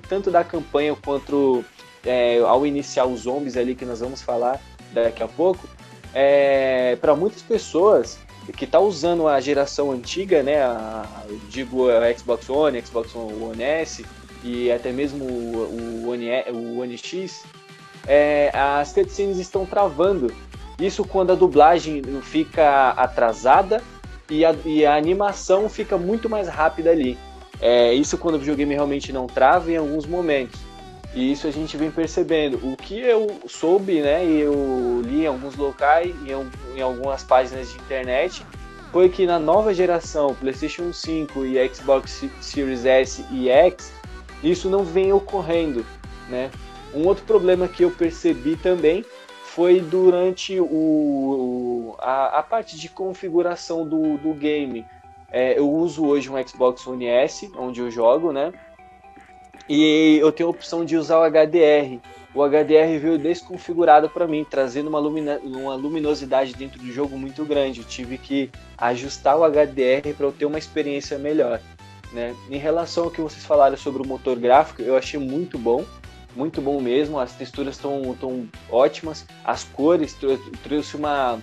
tanto 0.09 0.31
da 0.31 0.45
campanha 0.45 0.95
quanto 0.95 1.65
é, 2.05 2.39
ao 2.39 2.67
iniciar 2.67 3.07
os 3.07 3.21
zombies 3.21 3.57
ali 3.57 3.75
que 3.75 3.85
nós 3.85 4.01
vamos 4.01 4.23
falar 4.23 4.61
daqui 4.93 5.23
a 5.23 5.29
pouco, 5.29 5.69
é, 6.15 6.97
para 7.01 7.15
muitas 7.15 7.43
pessoas 7.43 8.19
que 8.57 8.65
está 8.65 8.81
usando 8.81 9.29
a 9.29 9.41
geração 9.41 9.93
antiga, 9.93 10.43
né, 10.43 10.63
a, 10.63 11.05
digo 11.49 11.89
a 11.89 12.13
Xbox 12.13 12.49
One, 12.49 12.81
Xbox 12.81 13.15
One 13.15 13.63
S 13.63 14.05
e 14.43 14.71
até 14.73 14.93
mesmo 14.93 15.25
o, 15.25 16.05
o, 16.07 16.11
One, 16.11 16.27
o 16.53 16.81
One 16.81 16.97
X, 16.97 17.45
é, 18.07 18.51
as 18.55 18.93
cutscenes 18.93 19.39
estão 19.39 19.67
travando. 19.67 20.33
Isso 20.79 21.05
quando 21.05 21.33
a 21.33 21.35
dublagem 21.35 22.03
fica 22.23 22.91
atrasada 22.91 23.83
e 24.31 24.45
a, 24.45 24.55
e 24.65 24.87
a 24.87 24.97
animação 24.97 25.69
fica 25.69 25.99
muito 25.99 26.29
mais 26.29 26.49
rápida 26.49 26.91
ali. 26.91 27.19
É, 27.61 27.93
isso 27.93 28.17
quando 28.17 28.37
o 28.37 28.39
videogame 28.39 28.75
realmente 28.75 29.13
não 29.13 29.27
trava 29.27 29.71
em 29.71 29.77
alguns 29.77 30.07
momentos. 30.07 30.59
E 31.15 31.33
isso 31.33 31.47
a 31.47 31.51
gente 31.51 31.77
vem 31.77 31.91
percebendo. 31.91 32.59
O 32.63 32.77
que 32.77 32.99
eu 32.99 33.41
soube, 33.47 34.01
né, 34.01 34.25
e 34.25 34.41
eu 34.41 35.03
li 35.05 35.25
em 35.25 35.27
alguns 35.27 35.57
locais, 35.57 36.15
em, 36.25 36.79
em 36.79 36.81
algumas 36.81 37.25
páginas 37.25 37.71
de 37.71 37.77
internet, 37.79 38.45
foi 38.93 39.09
que 39.09 39.27
na 39.27 39.39
nova 39.39 39.75
geração, 39.75 40.35
PlayStation 40.35 40.93
5 40.93 41.45
e 41.45 41.69
Xbox 41.69 42.25
Series 42.41 42.85
S 42.85 43.25
e 43.31 43.49
X, 43.49 43.93
isso 44.43 44.71
não 44.71 44.85
vem 44.85 45.13
ocorrendo, 45.13 45.85
né? 46.29 46.51
Um 46.95 47.07
outro 47.07 47.25
problema 47.25 47.69
que 47.69 47.85
eu 47.85 47.91
percebi 47.91 48.57
também 48.57 49.05
foi 49.55 49.81
durante 49.81 50.61
o, 50.61 51.97
a, 51.99 52.39
a 52.39 52.43
parte 52.43 52.79
de 52.79 52.89
configuração 52.89 53.87
do, 53.87 54.17
do 54.17 54.33
game. 54.33 54.87
É, 55.31 55.59
eu 55.59 55.69
uso 55.69 56.07
hoje 56.07 56.31
um 56.31 56.47
Xbox 56.47 56.87
One 56.87 57.07
S, 57.07 57.51
onde 57.57 57.81
eu 57.81 57.91
jogo, 57.91 58.33
né? 58.33 58.53
E 59.69 60.19
eu 60.21 60.31
tenho 60.31 60.49
a 60.49 60.51
opção 60.51 60.85
de 60.85 60.97
usar 60.97 61.19
o 61.19 61.25
HDR. 61.29 62.01
O 62.33 62.45
HDR 62.45 62.99
veio 63.01 63.19
desconfigurado 63.19 64.09
para 64.09 64.27
mim, 64.27 64.47
trazendo 64.49 64.89
uma, 64.89 65.01
lumina, 65.01 65.41
uma 65.43 65.75
luminosidade 65.75 66.55
dentro 66.55 66.79
do 66.79 66.93
jogo 66.93 67.19
muito 67.19 67.45
grande. 67.45 67.81
Eu 67.81 67.87
tive 67.87 68.19
que 68.19 68.51
ajustar 68.79 69.37
o 69.37 69.45
HDR 69.45 70.15
para 70.17 70.27
eu 70.27 70.33
ter 70.33 70.45
uma 70.45 70.59
experiência 70.59 71.19
melhor. 71.19 71.61
Né? 72.13 72.37
Em 72.49 72.59
relação 72.59 73.05
ao 73.05 73.11
que 73.11 73.21
vocês 73.21 73.45
falaram 73.45 73.77
sobre 73.77 74.01
o 74.01 74.07
motor 74.07 74.39
gráfico, 74.39 74.83
eu 74.83 74.97
achei 74.97 75.19
muito 75.19 75.59
bom 75.59 75.85
muito 76.35 76.61
bom 76.61 76.81
mesmo, 76.81 77.19
as 77.19 77.33
texturas 77.33 77.77
estão 77.77 78.17
tão 78.19 78.49
ótimas, 78.71 79.27
as 79.45 79.65
cores 79.65 80.17
trouxe 80.63 80.97
uma, 80.97 81.39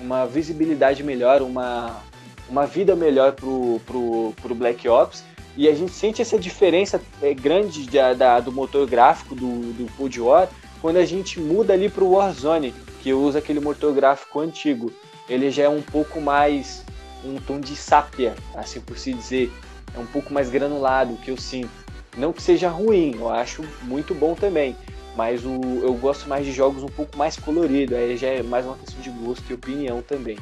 uma 0.00 0.26
visibilidade 0.26 1.02
melhor, 1.02 1.42
uma, 1.42 2.00
uma 2.48 2.66
vida 2.66 2.94
melhor 2.94 3.32
pro, 3.32 3.80
pro, 3.86 4.32
pro 4.40 4.54
Black 4.54 4.88
Ops. 4.88 5.24
E 5.56 5.68
a 5.68 5.74
gente 5.74 5.92
sente 5.92 6.20
essa 6.20 6.36
diferença 6.36 7.00
é, 7.22 7.32
grande 7.32 7.88
da, 7.88 8.12
da, 8.12 8.40
do 8.40 8.50
motor 8.50 8.88
gráfico 8.88 9.36
do, 9.36 9.72
do 9.72 9.90
Cold 9.96 10.20
War 10.20 10.48
quando 10.80 10.96
a 10.96 11.04
gente 11.04 11.40
muda 11.40 11.72
ali 11.72 11.88
para 11.88 12.04
o 12.04 12.12
Warzone, 12.12 12.74
que 13.00 13.12
usa 13.12 13.38
aquele 13.38 13.60
motor 13.60 13.94
gráfico 13.94 14.40
antigo. 14.40 14.92
Ele 15.28 15.50
já 15.50 15.62
é 15.62 15.68
um 15.68 15.80
pouco 15.80 16.20
mais 16.20 16.84
um 17.24 17.36
tom 17.36 17.58
de 17.58 17.74
sápia, 17.76 18.34
assim 18.54 18.80
por 18.80 18.98
se 18.98 19.12
dizer. 19.12 19.50
É 19.96 19.98
um 19.98 20.06
pouco 20.06 20.34
mais 20.34 20.50
granulado 20.50 21.16
que 21.24 21.30
eu 21.30 21.36
sinto. 21.36 21.83
Não 22.16 22.32
que 22.32 22.42
seja 22.42 22.68
ruim, 22.68 23.16
eu 23.16 23.28
acho 23.28 23.62
muito 23.82 24.14
bom 24.14 24.34
também. 24.34 24.76
Mas 25.16 25.44
o, 25.44 25.60
eu 25.82 25.94
gosto 25.94 26.28
mais 26.28 26.44
de 26.44 26.52
jogos 26.52 26.82
um 26.82 26.88
pouco 26.88 27.16
mais 27.16 27.36
coloridos. 27.36 27.96
Aí 27.96 28.16
já 28.16 28.28
é 28.28 28.42
mais 28.42 28.64
uma 28.66 28.76
questão 28.76 29.00
de 29.00 29.10
gosto 29.10 29.44
e 29.50 29.54
opinião 29.54 30.02
também. 30.02 30.36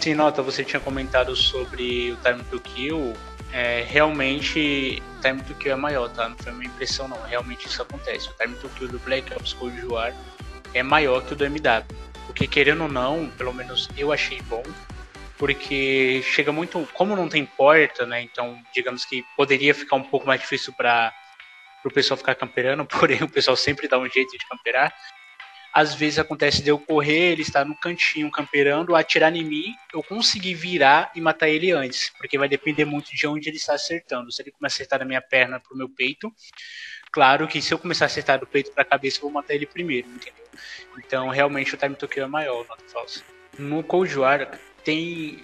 Sim, 0.00 0.14
nota, 0.14 0.42
você 0.42 0.64
tinha 0.64 0.80
comentado 0.80 1.34
sobre 1.36 2.12
o 2.12 2.16
Time 2.16 2.42
to 2.50 2.60
Kill. 2.60 3.12
É, 3.52 3.84
realmente, 3.86 5.02
o 5.18 5.20
Time 5.20 5.42
to 5.42 5.54
Kill 5.54 5.72
é 5.72 5.76
maior, 5.76 6.08
tá? 6.10 6.28
Não 6.28 6.36
foi 6.36 6.52
uma 6.52 6.64
impressão, 6.64 7.08
não. 7.08 7.20
Realmente 7.22 7.66
isso 7.66 7.82
acontece. 7.82 8.28
O 8.28 8.32
Time 8.32 8.54
to 8.56 8.68
Kill 8.70 8.88
do 8.88 8.98
Black 9.00 9.32
Ops 9.34 9.52
Cold 9.52 9.86
War 9.86 10.14
é 10.72 10.82
maior 10.82 11.22
que 11.24 11.34
o 11.34 11.36
do 11.36 11.44
MW. 11.44 11.84
Porque, 12.26 12.46
querendo 12.46 12.82
ou 12.82 12.88
não, 12.88 13.30
pelo 13.36 13.52
menos 13.52 13.88
eu 13.96 14.12
achei 14.12 14.40
bom 14.42 14.62
porque 15.38 16.22
chega 16.22 16.50
muito, 16.50 16.88
como 16.94 17.14
não 17.14 17.28
tem 17.28 17.44
porta, 17.44 18.06
né? 18.06 18.22
Então, 18.22 18.60
digamos 18.72 19.04
que 19.04 19.24
poderia 19.36 19.74
ficar 19.74 19.96
um 19.96 20.02
pouco 20.02 20.26
mais 20.26 20.40
difícil 20.40 20.72
para 20.72 21.12
pro 21.82 21.92
pessoal 21.92 22.16
ficar 22.16 22.34
camperando, 22.34 22.84
porém 22.86 23.22
o 23.22 23.28
pessoal 23.28 23.56
sempre 23.56 23.86
dá 23.86 23.98
um 23.98 24.08
jeito 24.08 24.36
de 24.36 24.46
camperar. 24.48 24.92
Às 25.72 25.94
vezes 25.94 26.18
acontece 26.18 26.62
de 26.62 26.70
eu 26.70 26.78
correr, 26.78 27.32
ele 27.32 27.42
está 27.42 27.62
no 27.62 27.76
cantinho 27.76 28.30
camperando, 28.30 28.96
atirar 28.96 29.34
em 29.36 29.44
mim, 29.44 29.74
eu 29.92 30.02
conseguir 30.02 30.54
virar 30.54 31.12
e 31.14 31.20
matar 31.20 31.50
ele 31.50 31.70
antes, 31.70 32.10
porque 32.16 32.38
vai 32.38 32.48
depender 32.48 32.86
muito 32.86 33.14
de 33.14 33.26
onde 33.26 33.50
ele 33.50 33.58
está 33.58 33.74
acertando. 33.74 34.32
Se 34.32 34.40
ele 34.40 34.52
começar 34.52 34.74
a 34.74 34.76
acertar 34.76 34.98
da 35.00 35.04
minha 35.04 35.20
perna 35.20 35.60
pro 35.60 35.76
meu 35.76 35.86
peito, 35.86 36.32
claro 37.12 37.46
que 37.46 37.60
se 37.60 37.74
eu 37.74 37.78
começar 37.78 38.06
a 38.06 38.06
acertar 38.06 38.40
do 38.40 38.46
peito 38.46 38.72
para 38.72 38.82
a 38.82 38.86
cabeça, 38.86 39.18
eu 39.18 39.22
vou 39.22 39.30
matar 39.30 39.54
ele 39.54 39.66
primeiro, 39.66 40.08
entendeu? 40.08 40.46
Então, 40.96 41.28
realmente 41.28 41.74
o 41.74 41.76
time 41.76 41.94
to 41.94 42.08
kill 42.08 42.24
é 42.24 42.26
maior, 42.26 42.66
nota 42.66 42.84
falsa. 42.88 43.22
No 43.58 43.82
Cold 43.82 44.18
War 44.18 44.58
tem 44.86 45.40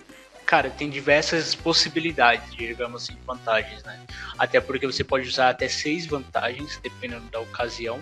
cara, 0.46 0.70
tem 0.70 0.88
diversas 0.88 1.54
possibilidades, 1.54 2.54
digamos 2.54 3.02
assim, 3.02 3.16
vantagens, 3.26 3.82
né? 3.84 3.98
Até 4.38 4.60
porque 4.60 4.86
você 4.86 5.02
pode 5.02 5.26
usar 5.26 5.48
até 5.48 5.66
seis 5.66 6.06
vantagens, 6.06 6.78
dependendo 6.82 7.28
da 7.30 7.40
ocasião 7.40 8.00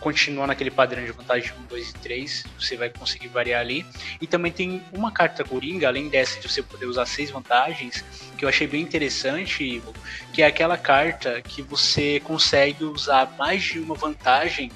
continua 0.00 0.46
naquele 0.46 0.70
padrão 0.70 1.04
de 1.04 1.10
vantagem 1.10 1.52
1, 1.64 1.66
2 1.66 1.90
e 1.90 1.94
3, 1.94 2.44
você 2.58 2.76
vai 2.76 2.88
conseguir 2.88 3.26
variar 3.28 3.60
ali. 3.60 3.84
E 4.20 4.26
também 4.26 4.52
tem 4.52 4.82
uma 4.92 5.10
carta 5.10 5.44
Coringa, 5.44 5.88
além 5.88 6.08
dessa 6.08 6.38
de 6.40 6.48
você 6.48 6.62
poder 6.62 6.86
usar 6.86 7.06
seis 7.06 7.30
vantagens, 7.30 8.04
que 8.36 8.44
eu 8.44 8.48
achei 8.48 8.66
bem 8.66 8.80
interessante, 8.80 9.64
Ivo, 9.64 9.92
que 10.32 10.42
é 10.42 10.46
aquela 10.46 10.78
carta 10.78 11.42
que 11.42 11.62
você 11.62 12.20
consegue 12.20 12.84
usar 12.84 13.34
mais 13.36 13.62
de 13.62 13.80
uma 13.80 13.94
vantagem 13.94 14.70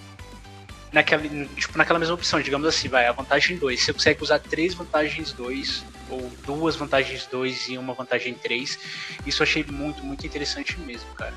naquela, 0.93 1.23
tipo, 1.23 1.79
naquela 1.79 1.99
mesma 1.99 2.15
opção, 2.15 2.41
digamos 2.41 2.69
assim, 2.69 2.89
vai, 2.89 3.07
a 3.07 3.13
vantagem 3.13 3.57
2. 3.57 3.81
Você 3.81 3.93
consegue 3.93 4.23
usar 4.23 4.39
três 4.39 4.75
vantagens 4.75 5.33
2, 5.33 5.85
ou 6.11 6.31
duas 6.45 6.77
vantagens 6.77 7.27
2 7.27 7.71
e 7.71 7.79
uma 7.79 7.95
vantagem 7.95 8.35
3. 8.35 8.79
Isso 9.27 9.43
eu 9.43 9.45
achei 9.45 9.65
muito, 9.65 10.05
muito 10.05 10.27
interessante 10.27 10.79
mesmo, 10.81 11.09
cara. 11.15 11.35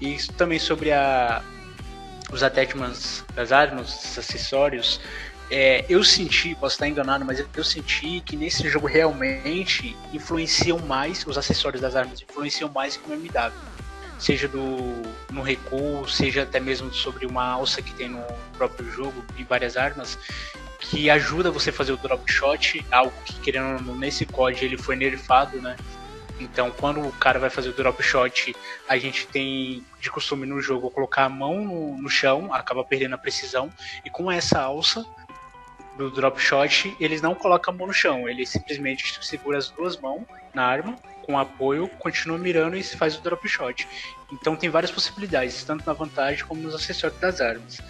E 0.00 0.14
isso 0.14 0.32
também 0.32 0.58
sobre 0.58 0.92
a, 0.92 1.42
os 2.30 2.42
attachments 2.42 3.24
das 3.34 3.50
armas, 3.50 4.04
os 4.04 4.18
acessórios, 4.18 5.00
é, 5.50 5.84
eu 5.86 6.02
senti, 6.02 6.54
posso 6.54 6.76
estar 6.76 6.88
enganado, 6.88 7.24
mas 7.26 7.44
eu 7.54 7.64
senti 7.64 8.22
que 8.22 8.36
nesse 8.36 8.66
jogo 8.70 8.86
realmente 8.86 9.94
influenciam 10.12 10.78
mais, 10.78 11.26
os 11.26 11.36
acessórios 11.36 11.82
das 11.82 11.94
armas 11.94 12.22
influenciam 12.22 12.70
mais 12.70 12.96
que 12.96 13.10
o 13.10 13.12
MW. 13.12 13.52
Seja 14.22 14.46
do, 14.46 15.02
no 15.32 15.42
recuo, 15.42 16.08
seja 16.08 16.44
até 16.44 16.60
mesmo 16.60 16.94
sobre 16.94 17.26
uma 17.26 17.44
alça 17.44 17.82
que 17.82 17.92
tem 17.92 18.08
no 18.08 18.24
próprio 18.56 18.88
jogo 18.88 19.24
e 19.36 19.42
várias 19.42 19.76
armas, 19.76 20.16
que 20.78 21.10
ajuda 21.10 21.50
você 21.50 21.70
a 21.70 21.72
fazer 21.72 21.90
o 21.90 21.96
drop 21.96 22.30
shot, 22.30 22.86
algo 22.92 23.12
que 23.24 23.34
querendo 23.40 23.96
nesse 23.96 24.24
COD 24.24 24.64
ele 24.64 24.78
foi 24.78 24.94
nerfado, 24.94 25.60
né? 25.60 25.76
Então, 26.38 26.70
quando 26.70 27.00
o 27.00 27.10
cara 27.10 27.40
vai 27.40 27.50
fazer 27.50 27.70
o 27.70 27.72
drop 27.72 28.00
shot, 28.00 28.54
a 28.88 28.96
gente 28.96 29.26
tem 29.26 29.84
de 30.00 30.08
costume 30.08 30.46
no 30.46 30.60
jogo 30.60 30.88
colocar 30.88 31.24
a 31.24 31.28
mão 31.28 31.64
no, 31.64 31.98
no 31.98 32.08
chão, 32.08 32.54
acaba 32.54 32.84
perdendo 32.84 33.16
a 33.16 33.18
precisão, 33.18 33.72
e 34.04 34.10
com 34.10 34.30
essa 34.30 34.60
alça 34.60 35.04
do 35.98 36.12
drop 36.12 36.40
shot, 36.40 36.96
eles 37.00 37.20
não 37.20 37.34
colocam 37.34 37.74
a 37.74 37.76
mão 37.76 37.88
no 37.88 37.92
chão, 37.92 38.28
ele 38.28 38.46
simplesmente 38.46 39.18
segura 39.26 39.58
as 39.58 39.68
duas 39.68 39.96
mãos 39.96 40.22
na 40.54 40.64
arma, 40.64 40.96
com 41.22 41.38
apoio, 41.38 41.88
continua 41.98 42.38
mirando 42.38 42.76
e 42.76 42.82
faz 42.82 43.16
o 43.16 43.20
drop 43.22 43.48
shot. 43.48 43.86
Então 44.32 44.56
tem 44.56 44.68
várias 44.68 44.90
possibilidades, 44.90 45.62
tanto 45.64 45.86
na 45.86 45.92
vantagem 45.92 46.44
como 46.44 46.60
nos 46.60 46.74
acessórios 46.74 47.18
das 47.20 47.40
armas. 47.40 47.80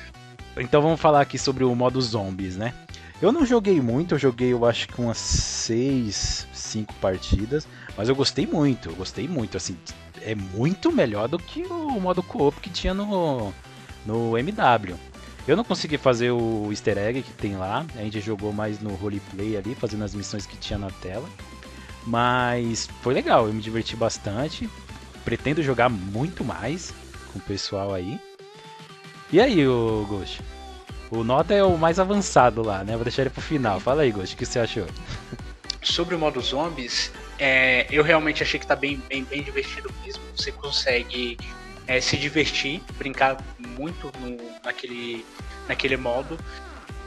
Então 0.56 0.82
vamos 0.82 1.00
falar 1.00 1.22
aqui 1.22 1.38
sobre 1.38 1.64
o 1.64 1.74
modo 1.74 2.00
zombies, 2.00 2.56
né? 2.56 2.74
Eu 3.20 3.30
não 3.30 3.46
joguei 3.46 3.80
muito, 3.80 4.14
eu 4.14 4.18
joguei 4.18 4.52
eu 4.52 4.66
acho 4.66 4.88
que 4.88 5.00
umas 5.00 5.16
6, 5.16 6.48
5 6.52 6.92
partidas, 6.94 7.68
mas 7.96 8.08
eu 8.08 8.16
gostei 8.16 8.46
muito, 8.46 8.88
eu 8.90 8.96
gostei 8.96 9.28
muito, 9.28 9.56
assim, 9.56 9.78
é 10.20 10.34
muito 10.34 10.90
melhor 10.90 11.28
do 11.28 11.38
que 11.38 11.62
o 11.62 12.00
modo 12.00 12.22
co-op 12.22 12.60
que 12.60 12.68
tinha 12.68 12.92
no, 12.92 13.52
no 14.04 14.36
MW. 14.36 14.96
Eu 15.46 15.56
não 15.56 15.64
consegui 15.64 15.98
fazer 15.98 16.30
o 16.30 16.68
easter 16.70 16.98
egg 16.98 17.22
que 17.22 17.32
tem 17.32 17.56
lá, 17.56 17.84
a 17.96 18.02
gente 18.02 18.20
jogou 18.20 18.52
mais 18.52 18.80
no 18.80 18.94
roleplay 18.94 19.56
ali, 19.56 19.74
fazendo 19.74 20.04
as 20.04 20.14
missões 20.14 20.44
que 20.44 20.56
tinha 20.56 20.78
na 20.78 20.90
tela. 20.90 21.28
Mas 22.06 22.88
foi 23.02 23.14
legal, 23.14 23.46
eu 23.46 23.52
me 23.52 23.60
diverti 23.60 23.96
bastante. 23.96 24.68
Pretendo 25.24 25.62
jogar 25.62 25.88
muito 25.88 26.44
mais 26.44 26.92
com 27.32 27.38
o 27.38 27.42
pessoal 27.42 27.94
aí. 27.94 28.20
E 29.32 29.40
aí, 29.40 29.66
o 29.66 30.04
Ghost? 30.08 30.42
O 31.10 31.22
Nota 31.22 31.54
é 31.54 31.62
o 31.62 31.76
mais 31.76 31.98
avançado 31.98 32.62
lá, 32.62 32.82
né? 32.82 32.94
Vou 32.94 33.04
deixar 33.04 33.22
ele 33.22 33.30
pro 33.30 33.40
final. 33.40 33.78
Fala 33.78 34.02
aí, 34.02 34.10
Ghost, 34.10 34.34
o 34.34 34.38
que 34.38 34.44
você 34.44 34.58
achou? 34.58 34.86
Sobre 35.82 36.14
o 36.14 36.18
modo 36.18 36.40
zombies, 36.40 37.12
é, 37.38 37.86
eu 37.90 38.02
realmente 38.02 38.42
achei 38.42 38.58
que 38.58 38.66
tá 38.66 38.76
bem, 38.76 39.02
bem, 39.08 39.24
bem 39.24 39.42
divertido 39.42 39.92
mesmo. 40.04 40.22
Você 40.36 40.52
consegue 40.52 41.36
é, 41.86 42.00
se 42.00 42.16
divertir, 42.16 42.82
brincar 42.96 43.36
muito 43.58 44.10
no, 44.20 44.36
naquele, 44.64 45.24
naquele 45.68 45.96
modo. 45.96 46.38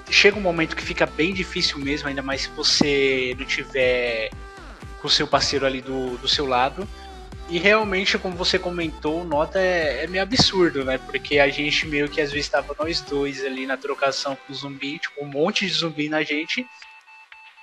Chega 0.10 0.38
um 0.38 0.42
momento 0.42 0.76
que 0.76 0.84
fica 0.84 1.06
bem 1.06 1.34
difícil 1.34 1.80
mesmo, 1.80 2.08
ainda 2.08 2.22
mais 2.22 2.44
se 2.44 2.50
você 2.50 3.36
não 3.38 3.46
tiver 3.46 4.30
com 5.06 5.08
o 5.08 5.12
seu 5.12 5.28
parceiro 5.28 5.68
ali 5.68 5.82
do, 5.82 6.18
do 6.18 6.28
seu 6.28 6.48
lado. 6.48 6.88
E 7.48 7.60
realmente, 7.60 8.18
como 8.18 8.36
você 8.36 8.58
comentou, 8.58 9.24
Nota 9.24 9.60
é, 9.60 10.04
é, 10.04 10.08
meio 10.08 10.24
absurdo, 10.24 10.84
né? 10.84 10.98
Porque 10.98 11.38
a 11.38 11.48
gente 11.48 11.86
meio 11.86 12.10
que 12.10 12.20
às 12.20 12.32
vezes 12.32 12.48
estava 12.48 12.76
nós 12.80 13.02
dois 13.02 13.46
ali 13.46 13.68
na 13.68 13.78
trocação 13.78 14.36
com 14.36 14.52
o 14.52 14.56
zumbi, 14.56 14.98
tipo, 14.98 15.24
um 15.24 15.28
monte 15.28 15.64
de 15.64 15.72
zumbi 15.72 16.10
na 16.10 16.24
gente. 16.24 16.66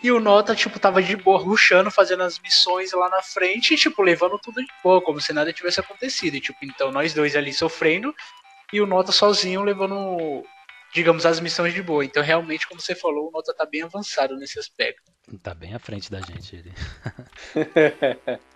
E 0.01 0.13
o 0.13 0.21
Nota, 0.21 0.55
tipo, 0.55 0.79
tava 0.79 1.03
de 1.03 1.17
boa, 1.17 1.37
ruxando, 1.37 1.91
fazendo 1.91 2.23
as 2.23 2.39
missões 2.39 2.93
lá 2.93 3.09
na 3.09 3.23
frente, 3.23 3.75
e, 3.75 3.77
tipo, 3.77 4.03
levando 4.03 4.39
tudo 4.39 4.61
de 4.61 4.73
boa, 4.83 5.03
como 5.03 5.21
se 5.21 5.33
nada 5.33 5.53
tivesse 5.53 5.81
acontecido. 5.81 6.37
E, 6.37 6.41
tipo, 6.41 6.59
então 6.63 6.93
nós 6.93 7.13
dois 7.13 7.35
ali 7.35 7.53
sofrendo, 7.53 8.15
e 8.73 8.81
o 8.81 8.87
Nota 8.87 9.11
sozinho 9.11 9.63
levando, 9.63 10.45
digamos, 10.93 11.25
as 11.27 11.41
missões 11.41 11.73
de 11.75 11.83
boa. 11.83 12.05
Então, 12.05 12.23
realmente, 12.23 12.69
como 12.69 12.81
você 12.81 12.95
falou, 12.95 13.29
o 13.29 13.31
Nota 13.31 13.55
tá 13.55 13.67
bem 13.67 13.83
avançado 13.83 14.37
nesse 14.37 14.59
aspecto. 14.59 15.11
Tá 15.43 15.55
bem 15.55 15.75
à 15.75 15.79
frente 15.79 16.11
da 16.11 16.21
gente 16.21 16.57
ele. 16.57 16.73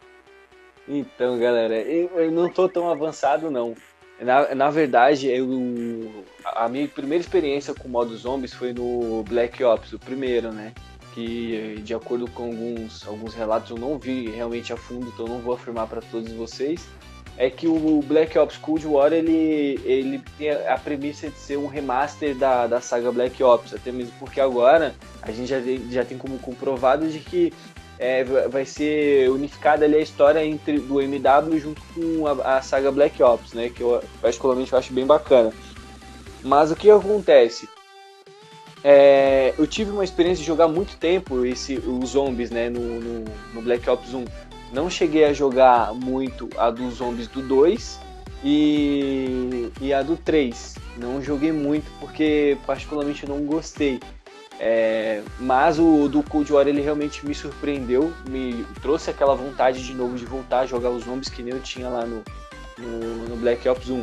Então, 0.89 1.39
galera, 1.39 1.75
eu, 1.81 2.09
eu 2.21 2.31
não 2.31 2.49
tô 2.49 2.69
tão 2.69 2.89
avançado, 2.89 3.51
não. 3.51 3.75
Na, 4.21 4.55
na 4.55 4.71
verdade, 4.71 5.27
eu, 5.27 6.25
a 6.45 6.69
minha 6.69 6.87
primeira 6.89 7.23
experiência 7.23 7.75
com 7.75 7.89
modo 7.89 8.17
zombies 8.17 8.55
foi 8.55 8.73
no 8.73 9.23
Black 9.25 9.63
Ops, 9.65 9.93
o 9.93 9.99
primeiro, 9.99 10.53
né? 10.53 10.73
Que, 11.13 11.81
de 11.83 11.95
acordo 11.95 12.31
com 12.31 12.45
alguns, 12.45 13.07
alguns 13.07 13.35
relatos, 13.35 13.71
eu 13.71 13.79
não 13.79 13.99
vi 13.99 14.31
realmente 14.31 14.73
a 14.73 14.77
fundo, 14.77 15.09
então 15.09 15.27
não 15.27 15.41
vou 15.41 15.55
afirmar 15.55 15.87
para 15.87 16.01
todos 16.01 16.33
vocês. 16.33 16.87
É 17.39 17.51
que 17.51 17.69
o 17.69 18.01
Black 18.03 18.39
Ops 18.39 18.57
Cold 18.57 18.87
War 18.87 19.13
ele, 19.13 19.79
ele 19.85 20.23
tem 20.39 20.51
a 20.51 20.79
premissa 20.79 21.29
de 21.29 21.37
ser 21.37 21.59
um 21.59 21.67
remaster 21.67 22.35
da, 22.35 22.67
da 22.67 22.81
saga 22.81 23.13
Black 23.13 23.43
Ops, 23.43 23.75
até 23.75 23.93
mesmo 23.93 24.13
porque 24.19 24.41
agora 24.41 24.95
a 25.21 25.31
gente 25.31 25.47
já, 25.47 25.59
já 25.91 26.05
tem 26.05 26.17
como 26.17 26.39
comprovado 26.39 27.07
de 27.09 27.19
que 27.19 27.53
é, 27.99 28.25
vai 28.25 28.65
ser 28.65 29.31
unificada 29.31 29.85
ali 29.85 29.97
a 29.97 30.01
história 30.01 30.45
entre 30.45 30.79
do 30.79 31.01
MW 31.01 31.59
junto 31.59 31.83
com 31.95 32.27
a, 32.27 32.57
a, 32.57 32.63
saga 32.63 32.91
Black 32.93 33.23
Ops, 33.23 33.53
né? 33.53 33.71
Que 33.71 33.83
eu 33.83 34.03
particularmente 34.21 34.73
eu 34.73 34.79
acho 34.79 34.93
bem 34.93 35.07
bacana. 35.07 35.53
Mas 36.43 36.71
o 36.71 36.77
que 36.77 36.91
acontece? 36.91 37.69
É, 38.85 39.53
eu 39.59 39.67
tive 39.67 39.91
uma 39.91 40.05
experiência 40.05 40.43
de 40.43 40.47
jogar 40.47 40.69
muito 40.69 40.97
tempo 40.97 41.45
esse, 41.45 41.77
os 41.77 42.11
zombies, 42.11 42.51
né? 42.51 42.69
No, 42.71 42.81
no, 42.81 43.25
no, 43.55 43.63
Black 43.63 43.89
Ops 43.89 44.15
1. 44.15 44.25
Não 44.73 44.91
cheguei 44.91 45.25
a 45.25 45.33
jogar 45.33 45.95
muito 45.95 46.49
a 46.57 46.71
dos 46.71 46.95
zombies 46.95 47.29
do 47.29 47.41
2 47.43 48.01
e, 48.45 49.71
e 49.81 49.93
a 49.93 50.03
do 50.03 50.17
3. 50.17 50.75
Não 50.97 51.23
joguei 51.23 51.53
muito 51.53 51.91
porque 52.01 52.57
particularmente 52.67 53.27
não 53.27 53.41
gostei. 53.41 54.01
É, 54.59 55.23
mas 55.39 55.79
o 55.79 56.09
do 56.09 56.23
Cold 56.23 56.51
War 56.53 56.67
ele 56.67 56.81
realmente 56.81 57.27
me 57.27 57.35
surpreendeu, 57.35 58.13
me 58.27 58.65
trouxe 58.81 59.11
aquela 59.11 59.35
vontade 59.35 59.85
de 59.85 59.93
novo 59.93 60.17
de 60.17 60.25
voltar 60.25 60.61
a 60.61 60.67
jogar 60.67 60.89
os 60.89 61.05
zombies 61.05 61.29
que 61.29 61.43
nem 61.43 61.53
eu 61.53 61.61
tinha 61.61 61.89
lá 61.91 62.07
no, 62.07 62.23
no, 62.79 63.29
no 63.29 63.37
Black 63.37 63.69
Ops 63.69 63.91
1. 63.91 64.03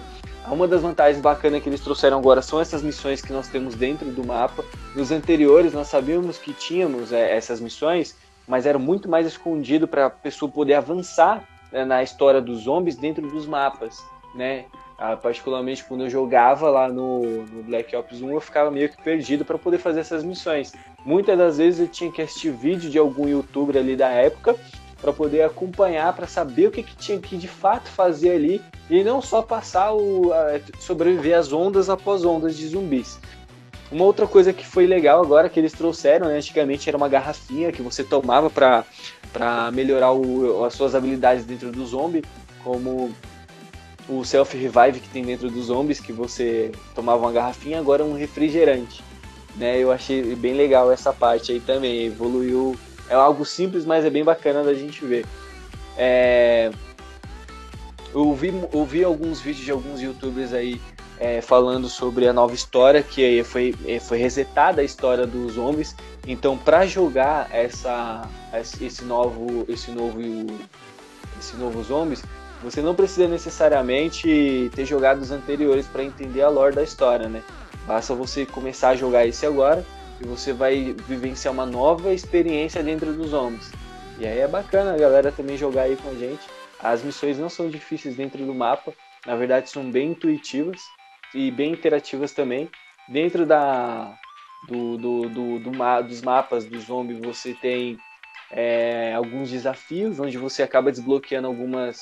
Uma 0.51 0.67
das 0.67 0.81
vantagens 0.81 1.21
bacanas 1.21 1.63
que 1.63 1.69
eles 1.69 1.79
trouxeram 1.79 2.19
agora 2.19 2.41
são 2.41 2.59
essas 2.59 2.83
missões 2.83 3.21
que 3.21 3.31
nós 3.31 3.47
temos 3.47 3.75
dentro 3.75 4.11
do 4.11 4.25
mapa. 4.25 4.63
Nos 4.93 5.11
anteriores 5.11 5.73
nós 5.73 5.87
sabíamos 5.87 6.37
que 6.37 6.53
tínhamos 6.53 7.11
é, 7.11 7.35
essas 7.35 7.59
missões, 7.59 8.15
mas 8.47 8.65
era 8.65 8.77
muito 8.77 9.09
mais 9.09 9.25
escondido 9.25 9.87
para 9.87 10.07
a 10.07 10.09
pessoa 10.09 10.51
poder 10.51 10.75
avançar 10.75 11.43
né, 11.71 11.85
na 11.85 12.03
história 12.03 12.41
dos 12.41 12.61
zombies 12.61 12.95
dentro 12.95 13.27
dos 13.27 13.45
mapas, 13.45 14.03
né? 14.35 14.65
Ah, 14.97 15.17
particularmente 15.17 15.83
quando 15.83 16.03
eu 16.03 16.09
jogava 16.09 16.69
lá 16.69 16.87
no, 16.87 17.43
no, 17.43 17.63
Black 17.63 17.95
Ops 17.95 18.21
1, 18.21 18.31
eu 18.31 18.39
ficava 18.39 18.69
meio 18.69 18.87
que 18.89 19.01
perdido 19.01 19.43
para 19.43 19.57
poder 19.57 19.79
fazer 19.79 20.01
essas 20.01 20.23
missões. 20.23 20.71
Muitas 21.03 21.37
das 21.37 21.57
vezes 21.57 21.79
eu 21.79 21.87
tinha 21.87 22.11
que 22.11 22.21
assistir 22.21 22.51
vídeo 22.51 22.89
de 22.89 22.97
algum 22.97 23.27
youtuber 23.27 23.75
ali 23.75 23.95
da 23.95 24.09
época 24.09 24.55
para 25.01 25.11
poder 25.11 25.41
acompanhar, 25.41 26.13
para 26.13 26.27
saber 26.27 26.67
o 26.67 26.71
que, 26.71 26.83
que 26.83 26.95
tinha 26.95 27.19
que 27.19 27.35
de 27.35 27.47
fato 27.47 27.89
fazer 27.89 28.31
ali 28.31 28.61
e 28.89 29.03
não 29.03 29.21
só 29.21 29.41
passar 29.41 29.93
o 29.93 30.31
a, 30.31 30.59
sobreviver 30.79 31.37
às 31.37 31.51
ondas 31.51 31.89
após 31.89 32.23
ondas 32.23 32.55
de 32.55 32.67
zumbis. 32.67 33.19
Uma 33.93 34.05
outra 34.05 34.25
coisa 34.25 34.51
que 34.51 34.65
foi 34.65 34.87
legal 34.87 35.21
agora 35.21 35.47
que 35.47 35.59
eles 35.59 35.71
trouxeram, 35.71 36.27
né, 36.27 36.37
antigamente 36.37 36.89
era 36.89 36.97
uma 36.97 37.07
garrafinha 37.07 37.71
que 37.71 37.83
você 37.83 38.03
tomava 38.03 38.49
para 38.49 39.71
melhorar 39.71 40.11
o, 40.11 40.65
as 40.65 40.73
suas 40.73 40.95
habilidades 40.95 41.45
dentro 41.45 41.71
do 41.71 41.85
zombie, 41.85 42.23
como 42.63 43.13
o 44.09 44.25
self-revive 44.25 44.99
que 44.99 45.09
tem 45.09 45.23
dentro 45.23 45.47
dos 45.47 45.65
zombies, 45.65 45.99
que 45.99 46.11
você 46.11 46.71
tomava 46.95 47.19
uma 47.21 47.31
garrafinha, 47.31 47.77
agora 47.77 48.03
um 48.03 48.15
refrigerante. 48.15 49.03
Né? 49.55 49.77
Eu 49.77 49.91
achei 49.91 50.35
bem 50.35 50.55
legal 50.55 50.91
essa 50.91 51.13
parte 51.13 51.51
aí 51.51 51.59
também, 51.59 52.07
evoluiu. 52.07 52.75
É 53.07 53.13
algo 53.13 53.45
simples, 53.45 53.85
mas 53.85 54.03
é 54.03 54.09
bem 54.09 54.23
bacana 54.23 54.63
da 54.63 54.73
gente 54.73 55.05
ver. 55.05 55.23
É... 55.95 56.71
Eu, 58.11 58.33
vi, 58.33 58.51
eu 58.73 58.85
vi 58.85 59.03
alguns 59.03 59.39
vídeos 59.39 59.63
de 59.63 59.71
alguns 59.71 60.01
youtubers 60.01 60.51
aí 60.51 60.81
é, 61.19 61.41
falando 61.41 61.87
sobre 61.87 62.27
a 62.27 62.33
nova 62.33 62.53
história, 62.53 63.01
que 63.01 63.43
foi, 63.43 63.75
é, 63.85 63.99
foi 63.99 64.17
resetada 64.17 64.81
a 64.81 64.83
história 64.83 65.25
dos 65.25 65.53
zombies. 65.53 65.95
Então, 66.27 66.57
para 66.57 66.85
jogar 66.85 67.49
essa, 67.51 68.27
esse 68.81 69.03
novo, 69.03 69.65
esse 69.67 69.91
novo, 69.91 70.19
esse 71.39 71.55
novo 71.55 71.83
zombies, 71.83 72.23
você 72.61 72.81
não 72.81 72.95
precisa 72.95 73.27
necessariamente 73.27 74.71
ter 74.73 74.85
jogado 74.85 75.21
os 75.21 75.31
anteriores 75.31 75.85
para 75.85 76.03
entender 76.03 76.41
a 76.41 76.49
lore 76.49 76.75
da 76.75 76.83
história, 76.83 77.27
né? 77.27 77.43
Basta 77.85 78.15
você 78.15 78.45
começar 78.45 78.89
a 78.89 78.95
jogar 78.95 79.25
esse 79.25 79.45
agora 79.45 79.85
e 80.21 80.25
você 80.25 80.53
vai 80.53 80.95
vivenciar 81.07 81.53
uma 81.53 81.65
nova 81.65 82.13
experiência 82.13 82.81
dentro 82.81 83.11
dos 83.11 83.31
zombies. 83.31 83.69
E 84.17 84.25
aí 84.25 84.39
é 84.39 84.47
bacana 84.47 84.93
a 84.93 84.97
galera 84.97 85.31
também 85.31 85.57
jogar 85.57 85.83
aí 85.83 85.97
com 85.97 86.09
a 86.09 86.13
gente. 86.13 86.41
As 86.79 87.03
missões 87.03 87.37
não 87.37 87.49
são 87.49 87.69
difíceis 87.69 88.15
dentro 88.15 88.45
do 88.45 88.53
mapa, 88.53 88.93
na 89.25 89.35
verdade 89.35 89.69
são 89.69 89.89
bem 89.89 90.11
intuitivas 90.11 90.81
e 91.33 91.51
bem 91.51 91.71
interativas 91.71 92.31
também. 92.31 92.69
Dentro 93.09 93.45
da, 93.45 94.15
do, 94.67 94.97
do, 94.97 95.29
do, 95.29 95.59
do 95.59 96.03
dos 96.03 96.21
mapas 96.21 96.65
do 96.65 96.79
zombie 96.79 97.19
você 97.19 97.53
tem 97.53 97.97
é, 98.51 99.13
alguns 99.13 99.49
desafios 99.49 100.19
onde 100.19 100.37
você 100.37 100.63
acaba 100.63 100.91
desbloqueando 100.91 101.47
algumas 101.47 102.01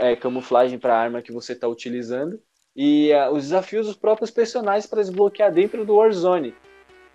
é, 0.00 0.14
camuflagem 0.14 0.78
para 0.78 0.94
a 0.94 1.00
arma 1.00 1.22
que 1.22 1.32
você 1.32 1.52
está 1.52 1.66
utilizando 1.66 2.40
e 2.74 3.12
uh, 3.12 3.32
os 3.32 3.44
desafios 3.44 3.86
dos 3.86 3.96
próprios 3.96 4.30
personagens 4.30 4.86
para 4.86 5.02
desbloquear 5.02 5.52
dentro 5.52 5.84
do 5.84 5.96
Warzone. 5.96 6.54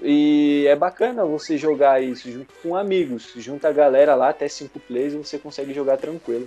E 0.02 0.66
é 0.68 0.76
bacana 0.76 1.26
você 1.26 1.58
jogar 1.58 2.04
isso 2.04 2.30
junto 2.30 2.54
com 2.62 2.76
amigos, 2.76 3.32
junto 3.38 3.66
a 3.66 3.72
galera 3.72 4.14
lá, 4.14 4.30
até 4.30 4.48
5 4.48 4.78
plays, 4.82 5.14
e 5.14 5.18
você 5.18 5.40
consegue 5.40 5.74
jogar 5.74 5.98
tranquilo. 5.98 6.46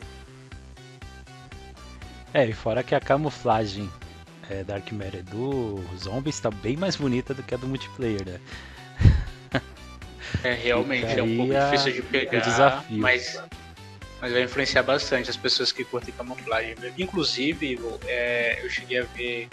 É, 2.35 2.45
e 2.45 2.53
fora 2.53 2.83
que 2.83 2.95
a 2.95 3.01
camuflagem 3.01 3.89
é, 4.51 4.65
Dark 4.65 4.91
Matter 4.93 5.23
do 5.25 5.85
Zombie 5.97 6.31
está 6.31 6.51
bem 6.51 6.77
mais 6.77 6.97
bonita 6.97 7.35
do 7.35 7.43
que 7.43 7.55
a 7.55 7.57
do 7.57 7.67
multiplayer, 7.67 8.25
né? 8.27 8.41
É, 10.45 10.53
realmente, 10.53 11.19
é 11.19 11.23
um 11.23 11.37
pouco 11.37 11.53
difícil 11.55 11.93
de 11.93 12.03
pegar, 12.03 12.41
desafio. 12.41 12.99
mas 12.99 13.41
mas 14.21 14.33
vai 14.33 14.43
influenciar 14.43 14.83
bastante 14.83 15.31
as 15.31 15.37
pessoas 15.37 15.71
que 15.71 15.85
curtem 15.85 16.13
camuflagem. 16.13 16.75
Inclusive, 16.99 17.79
é, 18.07 18.61
eu 18.65 18.69
cheguei 18.69 18.99
a 18.99 19.05
ver 19.05 19.49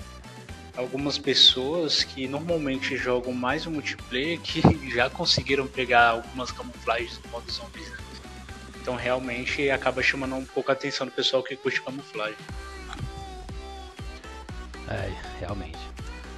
algumas 0.75 1.17
pessoas 1.17 2.03
que 2.03 2.27
normalmente 2.27 2.97
jogam 2.97 3.31
mais 3.31 3.65
o 3.65 3.71
multiplayer 3.71 4.39
que 4.39 4.61
já 4.89 5.09
conseguiram 5.09 5.67
pegar 5.67 6.09
algumas 6.09 6.51
camuflagens 6.51 7.17
do 7.19 7.29
modo 7.29 7.49
zombies. 7.51 7.89
Né? 7.89 7.97
Então 8.81 8.95
realmente 8.95 9.69
acaba 9.69 10.01
chamando 10.03 10.35
um 10.35 10.45
pouco 10.45 10.71
a 10.71 10.73
atenção 10.73 11.07
do 11.07 11.11
pessoal 11.13 11.41
que 11.43 11.55
curte 11.55 11.81
camuflagem. 11.81 12.37
É, 14.89 15.11
realmente. 15.39 15.79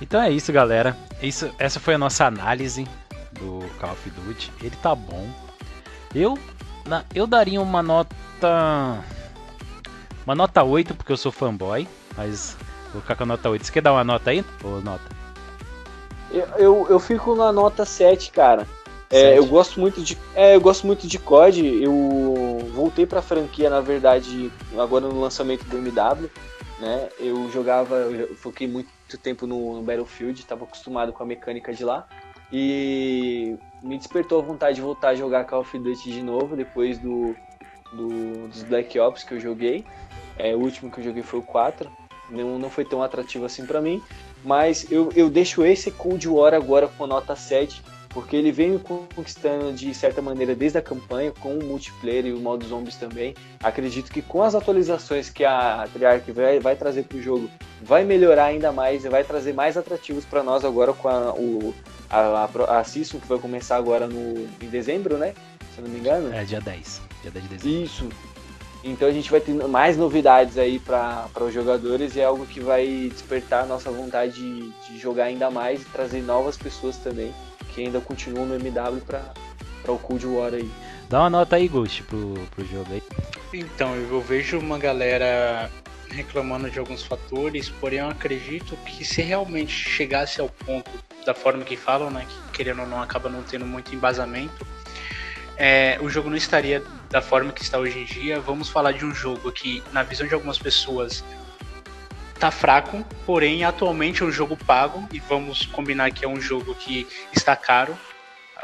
Então 0.02 0.22
é 0.22 0.30
isso, 0.32 0.52
galera. 0.52 0.96
Isso, 1.22 1.52
essa 1.58 1.80
foi 1.80 1.96
a 1.96 1.98
nossa 1.98 2.26
análise 2.26 2.88
do 3.34 3.64
Call 3.80 3.92
of 3.92 4.10
Duty. 4.10 4.52
Ele 4.62 4.76
tá 4.78 4.94
bom. 4.94 5.28
Eu 6.14 6.38
na, 6.88 7.04
eu 7.14 7.28
daria 7.28 7.62
uma 7.62 7.84
nota. 7.84 9.04
Uma 10.26 10.36
nota 10.36 10.64
8, 10.64 10.96
porque 10.96 11.12
eu 11.12 11.18
sou 11.18 11.32
fanboy. 11.32 11.88
Mas 12.16 12.56
vou 12.92 13.02
ficar 13.02 13.16
com 13.16 13.24
a 13.24 13.28
nota 13.28 13.50
8. 13.50 13.66
Você 13.66 13.72
quer 13.72 13.82
dar 13.82 13.94
uma 13.94 14.04
nota 14.04 14.30
aí? 14.30 14.44
Ou 14.64 14.82
nota? 14.82 15.04
Eu, 16.32 16.48
eu, 16.58 16.88
eu 16.90 17.00
fico 17.00 17.36
na 17.36 17.52
nota 17.52 17.86
7, 17.86 18.32
cara. 18.32 18.68
É, 19.10 19.38
eu 19.38 19.46
gosto 19.46 19.80
muito 19.80 20.02
de 20.02 20.18
é, 20.36 20.56
eu 20.56 20.62
gosto 20.62 20.86
muito 20.86 21.08
de 21.08 21.18
COD. 21.18 21.82
Eu 21.82 22.70
voltei 22.74 23.06
para 23.06 23.22
franquia, 23.22 23.70
na 23.70 23.80
verdade, 23.80 24.52
agora 24.78 25.08
no 25.08 25.22
lançamento 25.22 25.64
do 25.66 25.78
MW, 25.78 26.30
né? 26.80 27.10
Eu 27.20 27.50
jogava, 27.52 27.96
eu 27.96 28.36
foquei 28.36 28.68
muito 28.68 28.90
tempo 29.22 29.48
no, 29.48 29.76
no 29.76 29.82
Battlefield, 29.82 30.40
estava 30.40 30.64
acostumado 30.64 31.12
com 31.14 31.24
a 31.24 31.26
mecânica 31.26 31.74
de 31.74 31.84
lá. 31.84 32.08
E 32.52 33.58
me 33.84 33.98
despertou 33.98 34.40
a 34.40 34.44
vontade 34.44 34.76
de 34.76 34.82
voltar 34.82 35.10
a 35.10 35.16
jogar 35.16 35.46
Call 35.46 35.62
of 35.62 35.78
Duty 35.78 36.12
de 36.12 36.24
novo, 36.24 36.56
depois 36.56 36.98
do, 36.98 37.36
do 37.92 38.48
dos 38.48 38.64
Black 38.64 38.98
Ops 39.00 39.24
que 39.24 39.34
eu 39.34 39.40
joguei. 39.40 39.86
É, 40.38 40.56
o 40.56 40.60
último 40.60 40.92
que 40.92 41.00
eu 41.00 41.04
joguei 41.04 41.24
foi 41.24 41.40
o 41.40 41.44
4. 41.44 41.90
Não, 42.30 42.60
não 42.60 42.70
foi 42.70 42.86
tão 42.86 43.02
atrativo 43.02 43.46
assim 43.46 43.66
para 43.66 43.82
mim. 43.82 44.02
Mas 44.44 44.90
eu, 44.92 45.10
eu 45.16 45.30
deixo 45.30 45.66
esse 45.66 45.92
Cold 45.92 46.28
War 46.28 46.54
agora 46.54 46.88
com 46.88 47.08
nota 47.08 47.36
7, 47.36 47.82
porque 48.10 48.36
ele 48.36 48.52
vem 48.52 48.78
conquistando 48.78 49.74
de 49.74 49.94
certa 49.94 50.22
maneira 50.22 50.56
desde 50.56 50.78
a 50.78 50.82
campanha, 50.82 51.32
com 51.40 51.58
o 51.58 51.64
multiplayer 51.64 52.26
e 52.26 52.34
o 52.34 52.40
modo 52.40 52.66
zombies 52.66 52.96
também. 52.96 53.36
Acredito 53.62 54.12
que 54.12 54.22
com 54.22 54.42
as 54.42 54.56
atualizações 54.56 55.30
que 55.30 55.44
a 55.44 55.88
Treyarch 55.94 56.32
vai, 56.32 56.60
vai 56.60 56.76
trazer 56.76 57.04
para 57.04 57.18
o 57.18 57.22
jogo, 57.22 57.50
vai 57.82 58.04
melhorar 58.04 58.46
ainda 58.46 58.72
mais 58.72 59.06
e 59.06 59.10
vai 59.10 59.24
trazer 59.24 59.54
mais 59.54 59.78
atrativos 59.78 60.26
para 60.26 60.44
nós 60.44 60.64
agora 60.64 60.94
com 60.94 61.08
a, 61.08 61.34
o, 61.34 61.74
a, 62.10 62.20
a, 62.20 62.80
a 62.80 62.84
Season, 62.84 63.20
que 63.20 63.28
vai 63.28 63.40
começar 63.40 63.76
agora 63.76 64.08
no, 64.08 64.48
em 64.62 64.70
dezembro, 64.70 65.18
né? 65.18 65.34
Se 65.74 65.80
eu 65.80 65.86
não 65.86 65.92
me 65.92 66.00
engano. 66.00 66.34
É, 66.34 66.44
dia 66.44 66.62
10. 66.62 67.02
Dia 67.22 67.32
10 67.32 67.50
de 67.50 67.56
dezembro. 67.56 67.84
Isso. 67.84 68.10
Então 68.84 69.08
a 69.08 69.12
gente 69.12 69.30
vai 69.30 69.42
ter 69.42 69.54
mais 69.68 69.98
novidades 69.98 70.58
aí 70.58 70.80
para 70.80 71.28
os 71.42 71.54
jogadores 71.54 72.16
e 72.16 72.22
é 72.22 72.26
algo 72.26 72.46
que 72.46 72.60
vai 72.60 73.10
despertar 73.12 73.64
a 73.64 73.66
nossa 73.66 73.92
vontade 73.92 74.34
de, 74.34 74.72
de, 74.72 74.98
jogar 74.98 75.26
ainda 75.26 75.52
mais 75.52 75.82
e 75.82 75.86
trazer 75.86 76.22
novas 76.22 76.56
pessoas 76.56 76.96
também 76.98 77.34
que 77.78 77.84
ainda 77.84 78.02
continuam 78.02 78.48
no 78.48 78.56
MW 78.56 79.02
para 79.02 79.92
o 79.92 80.00
Cold 80.00 80.26
War 80.26 80.52
aí. 80.56 80.70
Dá 81.08 81.20
uma 81.20 81.30
nota 81.30 81.58
aí, 81.58 81.68
Ghost, 81.68 82.02
pro, 82.04 82.34
pro 82.50 82.66
jogo 82.66 82.92
aí. 82.92 83.04
Então, 83.54 83.96
eu 83.96 84.20
vejo 84.20 84.58
uma 84.58 84.80
galera 84.80 85.70
reclamando 86.10 86.72
de 86.72 86.80
alguns 86.80 87.04
fatores, 87.04 87.70
porém 87.70 88.00
eu 88.00 88.10
acredito 88.10 88.76
que 88.78 89.06
se 89.06 89.22
realmente 89.22 89.72
chegasse 89.72 90.42
ao 90.42 90.50
ponto 90.50 90.90
da 91.24 91.36
forma 91.36 91.64
que 91.64 91.78
falam, 91.78 92.10
né, 92.10 92.26
que 92.28 92.58
querendo 92.58 92.82
ou 92.82 92.88
não 92.88 93.00
acaba 93.00 93.30
não 93.30 93.44
tendo 93.44 93.66
muito 93.66 93.94
embasamento, 93.94 94.66
é, 95.56 96.00
o 96.02 96.10
jogo 96.10 96.30
não 96.30 96.38
estaria 96.38 96.84
da 97.12 97.22
forma 97.22 97.52
que 97.52 97.62
está 97.62 97.78
hoje 97.78 98.00
em 98.00 98.06
dia. 98.06 98.40
Vamos 98.40 98.70
falar 98.70 98.92
de 98.94 99.06
um 99.06 99.14
jogo 99.14 99.52
que, 99.52 99.84
na 99.92 100.02
visão 100.02 100.26
de 100.26 100.34
algumas 100.34 100.58
pessoas, 100.58 101.24
tá 102.38 102.52
fraco, 102.52 103.04
porém 103.26 103.64
atualmente 103.64 104.22
é 104.22 104.26
um 104.26 104.32
jogo 104.32 104.56
pago 104.56 105.08
e 105.12 105.20
vamos 105.20 105.66
combinar 105.66 106.12
que 106.12 106.24
é 106.24 106.28
um 106.28 106.40
jogo 106.40 106.76
que 106.76 107.08
está 107.36 107.56
caro. 107.56 107.98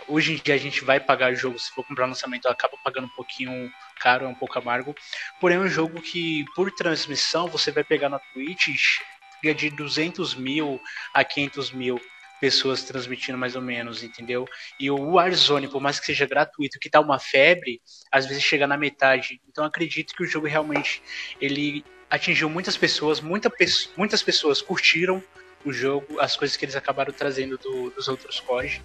Hoje 0.08 0.34
em 0.34 0.36
dia 0.36 0.54
a 0.54 0.58
gente 0.58 0.84
vai 0.84 1.00
pagar 1.00 1.32
o 1.32 1.36
jogo, 1.36 1.58
se 1.58 1.72
for 1.72 1.84
comprar 1.84 2.06
lançamento, 2.06 2.48
acaba 2.48 2.78
pagando 2.84 3.08
um 3.08 3.16
pouquinho 3.16 3.72
caro, 4.00 4.26
é 4.26 4.28
um 4.28 4.36
pouco 4.36 4.60
amargo. 4.60 4.94
Porém, 5.40 5.58
é 5.58 5.62
um 5.62 5.68
jogo 5.68 6.02
que, 6.02 6.46
por 6.56 6.70
transmissão, 6.72 7.48
você 7.48 7.72
vai 7.72 7.84
pegar 7.84 8.10
na 8.10 8.20
Twitch 8.20 9.00
de 9.42 9.70
200 9.70 10.36
mil 10.36 10.80
a 11.14 11.24
500 11.24 11.72
mil 11.72 12.00
pessoas 12.40 12.84
transmitindo 12.84 13.38
mais 13.38 13.56
ou 13.56 13.62
menos, 13.62 14.04
entendeu? 14.04 14.46
E 14.80 14.92
o 14.92 15.14
Warzone, 15.14 15.68
por 15.70 15.82
mais 15.82 16.00
que 16.00 16.06
seja 16.06 16.28
gratuito, 16.28 16.80
que 16.80 16.90
tá 16.90 17.00
uma 17.00 17.18
febre, 17.18 17.82
às 18.12 18.26
vezes 18.26 18.44
chega 18.44 18.68
na 18.68 18.78
metade. 18.78 19.42
Então 19.48 19.64
acredito 19.64 20.14
que 20.14 20.24
o 20.24 20.28
jogo 20.28 20.48
realmente 20.48 21.02
ele 21.40 21.84
atingiu 22.14 22.48
muitas 22.48 22.78
pessoas, 22.78 23.20
muita, 23.20 23.52
muitas 23.98 24.22
pessoas 24.22 24.62
curtiram 24.62 25.22
o 25.66 25.74
jogo, 25.74 26.20
as 26.20 26.38
coisas 26.38 26.56
que 26.56 26.64
eles 26.64 26.76
acabaram 26.76 27.12
trazendo 27.12 27.58
do, 27.58 27.90
dos 27.90 28.08
outros 28.08 28.40
COD. 28.40 28.84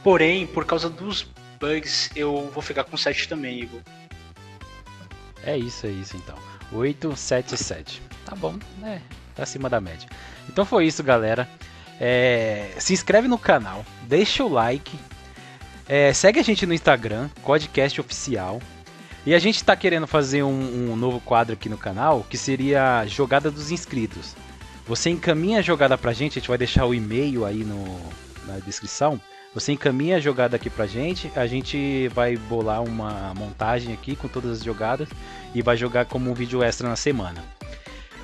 Porém, 0.00 0.46
por 0.46 0.64
causa 0.64 0.88
dos 0.88 1.26
bugs, 1.58 2.10
eu 2.14 2.48
vou 2.54 2.62
ficar 2.62 2.84
com 2.84 2.96
7 2.96 3.28
também, 3.28 3.62
Igor. 3.62 3.80
É 5.42 5.58
isso, 5.58 5.88
é 5.88 5.90
isso 5.90 6.16
então. 6.16 6.38
8, 6.70 7.16
7, 7.16 7.56
7. 7.56 8.00
Tá 8.24 8.36
bom, 8.36 8.56
né? 8.78 9.02
Tá 9.34 9.42
acima 9.42 9.68
da 9.68 9.80
média. 9.80 10.08
Então 10.48 10.64
foi 10.64 10.86
isso, 10.86 11.02
galera. 11.02 11.48
É, 11.98 12.74
se 12.78 12.92
inscreve 12.92 13.26
no 13.26 13.38
canal, 13.38 13.84
deixa 14.02 14.44
o 14.44 14.48
like, 14.48 14.96
é, 15.88 16.12
segue 16.12 16.38
a 16.38 16.44
gente 16.44 16.64
no 16.64 16.74
Instagram, 16.74 17.28
Codcast 17.42 18.00
Oficial. 18.00 18.62
E 19.26 19.34
a 19.34 19.38
gente 19.38 19.56
está 19.56 19.74
querendo 19.74 20.06
fazer 20.06 20.42
um, 20.42 20.92
um, 20.92 20.96
novo 20.96 21.18
quadro 21.20 21.54
aqui 21.54 21.68
no 21.68 21.78
canal, 21.78 22.26
que 22.28 22.36
seria 22.36 22.98
a 23.00 23.06
jogada 23.06 23.50
dos 23.50 23.70
inscritos. 23.70 24.36
Você 24.86 25.08
encaminha 25.08 25.60
a 25.60 25.62
jogada 25.62 25.96
pra 25.96 26.12
gente, 26.12 26.38
a 26.38 26.40
gente 26.40 26.48
vai 26.48 26.58
deixar 26.58 26.84
o 26.84 26.94
e-mail 26.94 27.46
aí 27.46 27.64
no, 27.64 27.98
na 28.46 28.58
descrição. 28.58 29.18
Você 29.54 29.72
encaminha 29.72 30.16
a 30.16 30.20
jogada 30.20 30.56
aqui 30.56 30.68
pra 30.68 30.86
gente, 30.86 31.30
a 31.34 31.46
gente 31.46 32.08
vai 32.08 32.36
bolar 32.36 32.82
uma 32.82 33.32
montagem 33.34 33.94
aqui 33.94 34.14
com 34.14 34.28
todas 34.28 34.58
as 34.58 34.64
jogadas 34.64 35.08
e 35.54 35.62
vai 35.62 35.76
jogar 35.76 36.04
como 36.04 36.30
um 36.30 36.34
vídeo 36.34 36.62
extra 36.62 36.88
na 36.88 36.96
semana. 36.96 37.42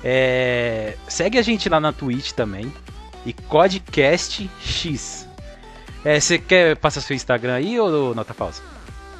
É... 0.03 0.97
Segue 1.07 1.39
a 1.39 1.41
gente 1.41 1.67
lá 1.67 1.79
na 1.79 1.93
Twitch 1.93 2.31
também, 2.33 2.71
e 3.25 3.33
Codcast 3.33 4.49
X. 4.61 5.27
É, 6.03 6.19
você 6.19 6.37
quer 6.37 6.75
passar 6.75 7.01
seu 7.01 7.15
Instagram 7.15 7.55
aí 7.55 7.79
ou 7.79 8.13
nota 8.13 8.33
falsa? 8.33 8.70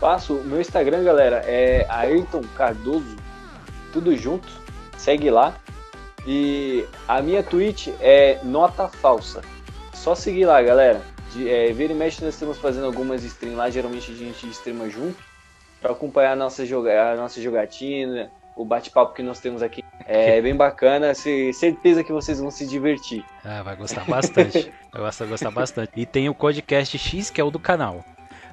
Passo. 0.02 0.42
Meu 0.44 0.60
Instagram, 0.60 1.04
galera, 1.04 1.44
é 1.46 1.86
Ayrton 1.88 2.42
Cardoso, 2.58 3.16
tudo 3.94 4.18
junto. 4.18 4.48
segue 4.98 5.30
lá. 5.30 5.56
E 6.26 6.86
a 7.08 7.22
minha 7.22 7.44
Twitch 7.44 7.90
é 8.00 8.40
Nota 8.44 8.88
Falsa. 8.88 9.42
Só 9.94 10.16
seguir 10.16 10.46
lá, 10.46 10.60
galera. 10.62 11.02
De, 11.32 11.48
é, 11.48 11.72
vira 11.72 11.94
e 11.94 11.96
mexe, 11.96 12.24
nós 12.24 12.34
estamos 12.34 12.58
fazendo 12.58 12.88
algumas 12.88 13.24
streams 13.24 13.56
lá, 13.56 13.70
geralmente 13.70 14.12
a 14.12 14.16
gente 14.16 14.50
streama 14.50 14.90
junto, 14.90 15.18
para 15.80 15.92
acompanhar 15.92 16.34
a 16.34 16.36
nossa, 16.36 16.66
joga 16.66 17.14
a 17.14 17.16
nossa 17.16 17.42
jogatina, 17.42 18.30
o 18.56 18.66
bate-papo 18.66 19.14
que 19.14 19.24
nós 19.24 19.40
temos 19.40 19.62
aqui. 19.62 19.84
É 20.06 20.42
bem 20.42 20.56
bacana, 20.56 21.14
se, 21.14 21.54
certeza 21.54 22.04
que 22.04 22.12
vocês 22.12 22.40
vão 22.40 22.52
se 22.52 22.66
divertir. 22.66 23.24
Ah, 23.46 23.64
vai 23.64 23.76
gostar 23.76 24.04
bastante. 24.06 24.72
vai 24.92 25.02
gostar, 25.04 25.26
gostar 25.26 25.52
bastante. 25.52 25.92
E 25.96 26.06
tem 26.06 26.28
o 26.28 26.34
Codecast 26.34 26.98
X, 26.98 27.30
que 27.30 27.40
é 27.40 27.44
o 27.44 27.52
do 27.52 27.60
canal. 27.60 28.04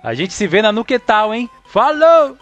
A 0.02 0.14
gente 0.14 0.32
se 0.32 0.46
vê 0.46 0.62
na 0.62 0.72
Nuquetal, 0.72 1.34
hein? 1.34 1.50
Falou! 1.66 2.38